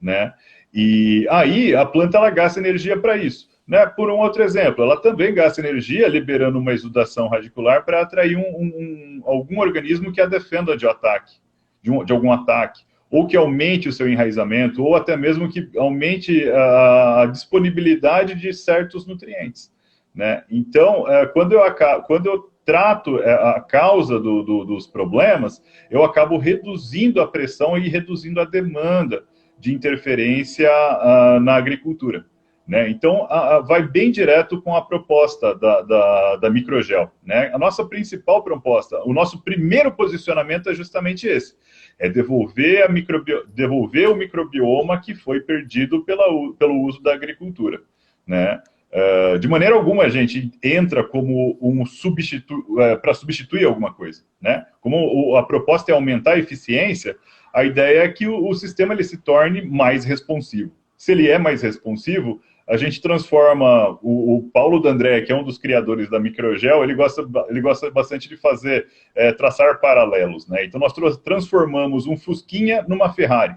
[0.00, 0.32] Né?
[0.72, 3.48] E aí a planta ela gasta energia para isso.
[3.68, 3.84] Né?
[3.84, 8.40] Por um outro exemplo, ela também gasta energia liberando uma exudação radicular para atrair um,
[8.40, 11.34] um, algum organismo que a defenda de ataque,
[11.82, 15.70] de, um, de algum ataque ou que aumente o seu enraizamento, ou até mesmo que
[15.78, 19.72] aumente a disponibilidade de certos nutrientes.
[20.14, 20.42] Né?
[20.50, 21.60] Então, é, quando, eu,
[22.06, 27.78] quando eu trato é, a causa do, do, dos problemas, eu acabo reduzindo a pressão
[27.78, 29.24] e reduzindo a demanda
[29.58, 32.26] de interferência uh, na agricultura.
[32.68, 32.90] Né?
[32.90, 37.10] Então, a, a, vai bem direto com a proposta da, da, da Microgel.
[37.24, 37.50] Né?
[37.54, 41.56] A nossa principal proposta, o nosso primeiro posicionamento é justamente esse:
[41.98, 46.24] é devolver, a microbi, devolver o microbioma que foi perdido pela,
[46.58, 47.80] pelo uso da agricultura.
[48.26, 48.60] Né?
[48.90, 54.22] Uh, de maneira alguma a gente entra como um substitu uh, para substituir alguma coisa,
[54.40, 54.64] né?
[54.80, 57.14] Como o, a proposta é aumentar a eficiência,
[57.52, 60.72] a ideia é que o, o, sistema ele se torne mais responsivo.
[60.96, 65.42] Se ele é mais responsivo, a gente transforma o, o Paulo D'André, que é um
[65.42, 70.66] dos criadores da Microgel, ele gosta, ele gosta bastante de fazer é, traçar paralelos, né?
[70.66, 73.56] Então nós transformamos um Fusquinha numa Ferrari,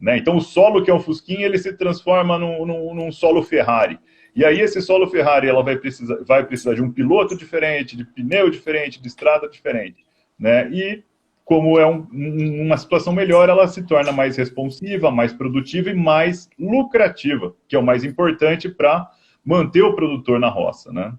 [0.00, 0.16] né?
[0.18, 3.98] Então o solo que é um Fusquinha ele se transforma num, num, num solo Ferrari.
[4.36, 8.04] E aí esse solo Ferrari ela vai precisar, vai precisar de um piloto diferente, de
[8.04, 10.04] pneu diferente, de estrada diferente,
[10.38, 10.70] né?
[10.70, 11.02] E
[11.48, 16.46] como é um, uma situação melhor, ela se torna mais responsiva, mais produtiva e mais
[16.58, 19.10] lucrativa, que é o mais importante para
[19.42, 21.14] manter o produtor na roça, né?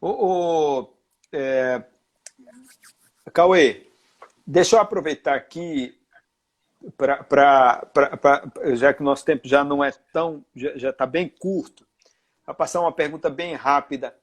[0.00, 0.94] O, o
[1.32, 1.84] é...
[3.32, 3.86] Cauê,
[4.44, 5.96] deixa eu aproveitar aqui
[6.96, 11.06] pra, pra, pra, pra, já que o nosso tempo já não é tão, já está
[11.06, 11.86] bem curto,
[12.44, 14.16] para passar uma pergunta bem rápida.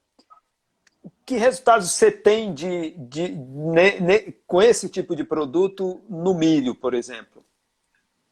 [1.24, 6.74] Que resultados você tem de, de, ne, ne, com esse tipo de produto no milho,
[6.74, 7.44] por exemplo?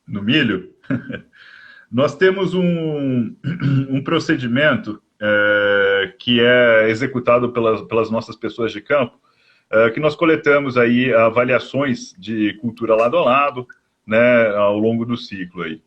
[0.07, 0.75] No milho?
[1.91, 3.37] Nós temos um,
[3.91, 9.19] um procedimento é, que é executado pelas, pelas nossas pessoas de campo,
[9.71, 13.67] é, que nós coletamos aí avaliações de cultura lado a lado,
[14.07, 15.83] né, ao longo do ciclo aí,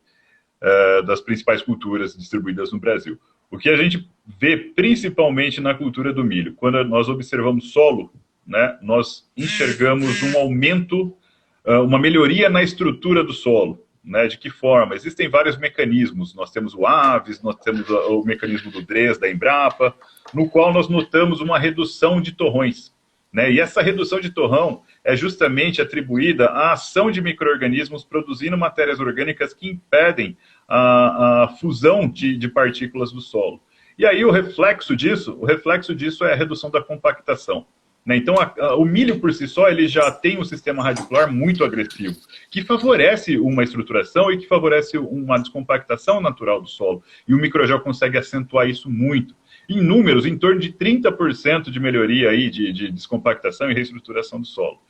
[0.60, 3.18] é, das principais culturas distribuídas no Brasil.
[3.50, 8.12] O que a gente vê principalmente na cultura do milho, quando nós observamos solo,
[8.46, 11.16] né, nós enxergamos um aumento,
[11.64, 13.84] é, uma melhoria na estrutura do solo.
[14.02, 14.94] Né, de que forma?
[14.94, 16.34] Existem vários mecanismos.
[16.34, 19.94] Nós temos o Aves, nós temos o mecanismo do DRES, da Embrapa,
[20.32, 22.94] no qual nós notamos uma redução de torrões.
[23.30, 23.52] Né?
[23.52, 29.52] E essa redução de torrão é justamente atribuída à ação de micro-organismos produzindo matérias orgânicas
[29.52, 30.36] que impedem
[30.70, 33.60] a, a fusão de, de, partículas do solo.
[33.98, 37.66] E aí o reflexo disso, o reflexo disso é a redução da compactação.
[38.06, 38.16] Né?
[38.16, 41.64] Então, a, a, o milho por si só, ele já tem um sistema radicular muito
[41.64, 42.16] agressivo,
[42.50, 47.02] que favorece uma estruturação e que favorece uma descompactação natural do solo.
[47.26, 49.34] E o microgel consegue acentuar isso muito
[49.68, 54.46] em números, em torno de 30% de melhoria aí de, de, descompactação e reestruturação do
[54.46, 54.80] solo.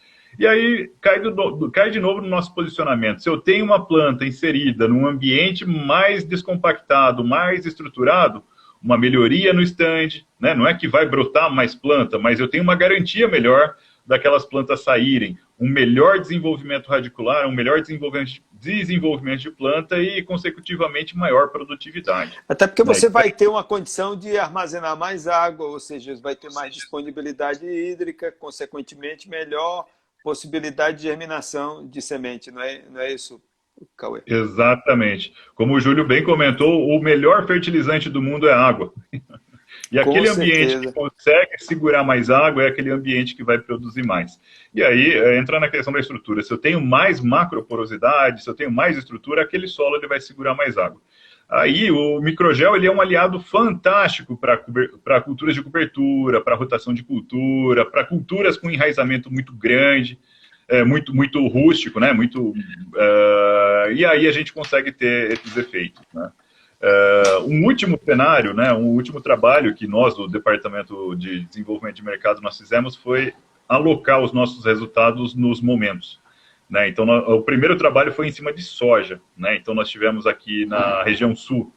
[0.40, 3.22] E aí cai, do, cai de novo no nosso posicionamento.
[3.22, 8.42] Se eu tenho uma planta inserida num ambiente mais descompactado, mais estruturado,
[8.82, 10.54] uma melhoria no stand, né?
[10.54, 13.76] não é que vai brotar mais planta, mas eu tenho uma garantia melhor
[14.06, 21.14] daquelas plantas saírem, um melhor desenvolvimento radicular, um melhor desenvolvimento, desenvolvimento de planta e, consecutivamente,
[21.14, 22.34] maior produtividade.
[22.48, 26.50] Até porque você vai ter uma condição de armazenar mais água, ou seja, vai ter
[26.50, 29.84] mais disponibilidade hídrica, consequentemente, melhor
[30.22, 33.40] possibilidade de germinação de semente, não é, não é isso,
[33.96, 34.22] Cauê?
[34.26, 35.32] Exatamente.
[35.54, 38.92] Como o Júlio bem comentou, o melhor fertilizante do mundo é água.
[39.92, 40.86] E Com aquele ambiente certeza.
[40.86, 44.38] que consegue segurar mais água é aquele ambiente que vai produzir mais.
[44.72, 46.42] E aí, é, entra na questão da estrutura.
[46.42, 50.54] Se eu tenho mais macroporosidade, se eu tenho mais estrutura, aquele solo ele vai segurar
[50.54, 51.00] mais água.
[51.50, 57.02] Aí, o microgel ele é um aliado fantástico para culturas de cobertura, para rotação de
[57.02, 60.16] cultura, para culturas com enraizamento muito grande,
[60.68, 62.12] é, muito, muito rústico, né?
[62.12, 66.30] Muito, uh, e aí a gente consegue ter esses efeitos, né?
[66.80, 72.04] Uh, um último cenário, né, um último trabalho que nós, do Departamento de Desenvolvimento de
[72.04, 73.34] Mercado, nós fizemos foi
[73.68, 76.18] alocar os nossos resultados nos momentos.
[76.70, 76.88] Né?
[76.88, 79.20] Então, o primeiro trabalho foi em cima de soja.
[79.36, 79.56] Né?
[79.56, 81.72] Então, nós tivemos aqui na região sul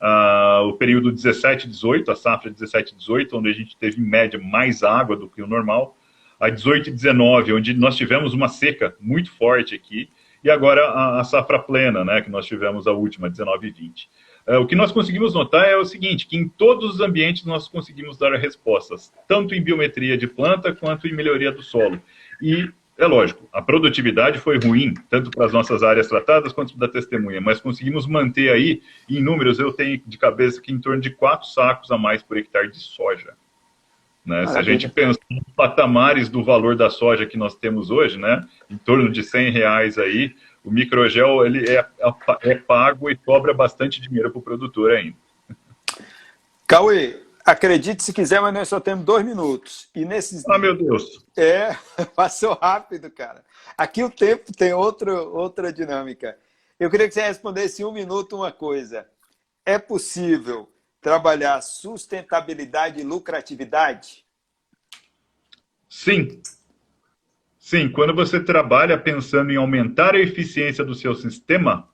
[0.00, 5.16] uh, o período 17-18, a safra 17-18, onde a gente teve, em média, mais água
[5.16, 5.96] do que o normal.
[6.40, 10.08] A 18 19, onde nós tivemos uma seca muito forte aqui.
[10.42, 14.08] E agora a, a safra plena, né, que nós tivemos a última, 19 20.
[14.46, 17.68] É, o que nós conseguimos notar é o seguinte, que em todos os ambientes nós
[17.68, 22.00] conseguimos dar respostas, tanto em biometria de planta quanto em melhoria do solo.
[22.40, 26.88] E, é lógico, a produtividade foi ruim, tanto para as nossas áreas tratadas quanto da
[26.88, 31.10] testemunha, mas conseguimos manter aí, em números, eu tenho de cabeça que em torno de
[31.10, 33.34] quatro sacos a mais por hectare de soja.
[34.26, 34.46] Né?
[34.48, 38.44] Se a gente pensar nos patamares do valor da soja que nós temos hoje, né,
[38.68, 40.34] em torno de 100 reais aí,
[40.64, 41.86] o microgel ele é,
[42.42, 45.16] é pago e cobra bastante dinheiro para o produtor ainda.
[46.66, 49.88] Cauê, acredite se quiser, mas nós só temos dois minutos.
[49.94, 50.46] E nesses.
[50.48, 51.24] Ah, meu Deus!
[51.36, 51.76] É,
[52.14, 53.44] passou rápido, cara.
[53.76, 56.38] Aqui o tempo tem outro, outra dinâmica.
[56.78, 59.06] Eu queria que você respondesse em um minuto uma coisa.
[59.64, 60.70] É possível
[61.00, 64.24] trabalhar sustentabilidade e lucratividade?
[65.88, 66.40] Sim.
[67.58, 71.88] Sim, quando você trabalha pensando em aumentar a eficiência do seu sistema,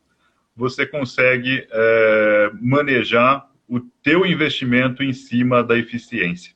[0.54, 6.54] você consegue é, manejar o teu investimento em cima da eficiência.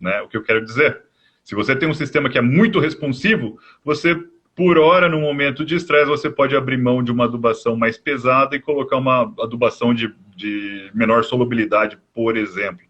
[0.00, 0.20] Né?
[0.22, 1.02] O que eu quero dizer?
[1.42, 4.14] Se você tem um sistema que é muito responsivo, você,
[4.54, 8.54] por hora, no momento de estresse, você pode abrir mão de uma adubação mais pesada
[8.54, 12.88] e colocar uma adubação de, de menor solubilidade, por exemplo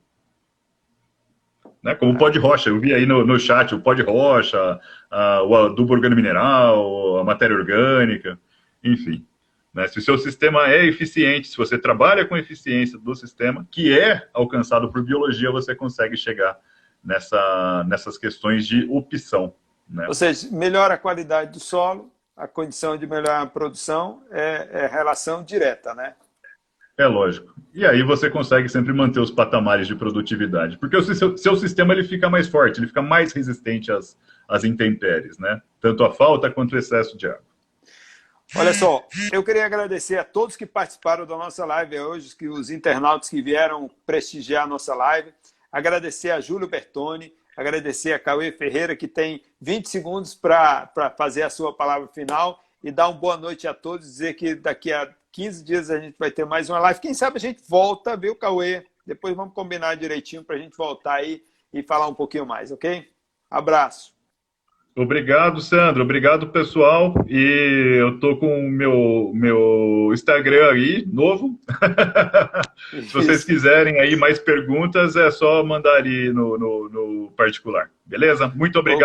[1.82, 1.94] né?
[1.94, 2.70] Como o pó de rocha.
[2.70, 4.78] Eu vi aí no, no chat o pó de rocha,
[5.10, 8.38] a, o adubo organomineral, a matéria orgânica,
[8.82, 9.24] enfim.
[9.72, 9.86] Né?
[9.88, 14.28] Se o seu sistema é eficiente, se você trabalha com eficiência do sistema, que é
[14.32, 16.58] alcançado por biologia, você consegue chegar
[17.04, 19.54] nessa, nessas questões de opção.
[19.88, 20.06] Né?
[20.06, 24.86] Ou seja, melhora a qualidade do solo, a condição de melhorar a produção é, é
[24.86, 26.14] relação direta, né?
[26.96, 27.54] É lógico.
[27.72, 31.92] E aí você consegue sempre manter os patamares de produtividade, porque o seu, seu sistema
[31.94, 34.16] ele fica mais forte, ele fica mais resistente às,
[34.48, 35.60] às intempéries, né?
[35.80, 37.47] Tanto a falta quanto o excesso de água.
[38.56, 42.70] Olha só, eu queria agradecer a todos que participaram da nossa live hoje, que os
[42.70, 45.34] internautas que vieram prestigiar a nossa live.
[45.70, 51.50] Agradecer a Júlio Bertoni, agradecer a Cauê Ferreira, que tem 20 segundos para fazer a
[51.50, 55.62] sua palavra final e dar uma boa noite a todos, dizer que daqui a 15
[55.62, 57.00] dias a gente vai ter mais uma live.
[57.00, 58.86] Quem sabe a gente volta, viu, Cauê?
[59.06, 63.06] Depois vamos combinar direitinho para a gente voltar aí e falar um pouquinho mais, ok?
[63.50, 64.17] Abraço.
[64.96, 66.02] Obrigado, Sandro.
[66.02, 67.14] Obrigado, pessoal.
[67.28, 71.58] E eu tô com o meu, meu Instagram aí, novo.
[72.90, 77.90] Se vocês quiserem aí mais perguntas, é só mandar aí no, no, no particular.
[78.04, 78.50] Beleza?
[78.56, 78.96] Muito obrigado.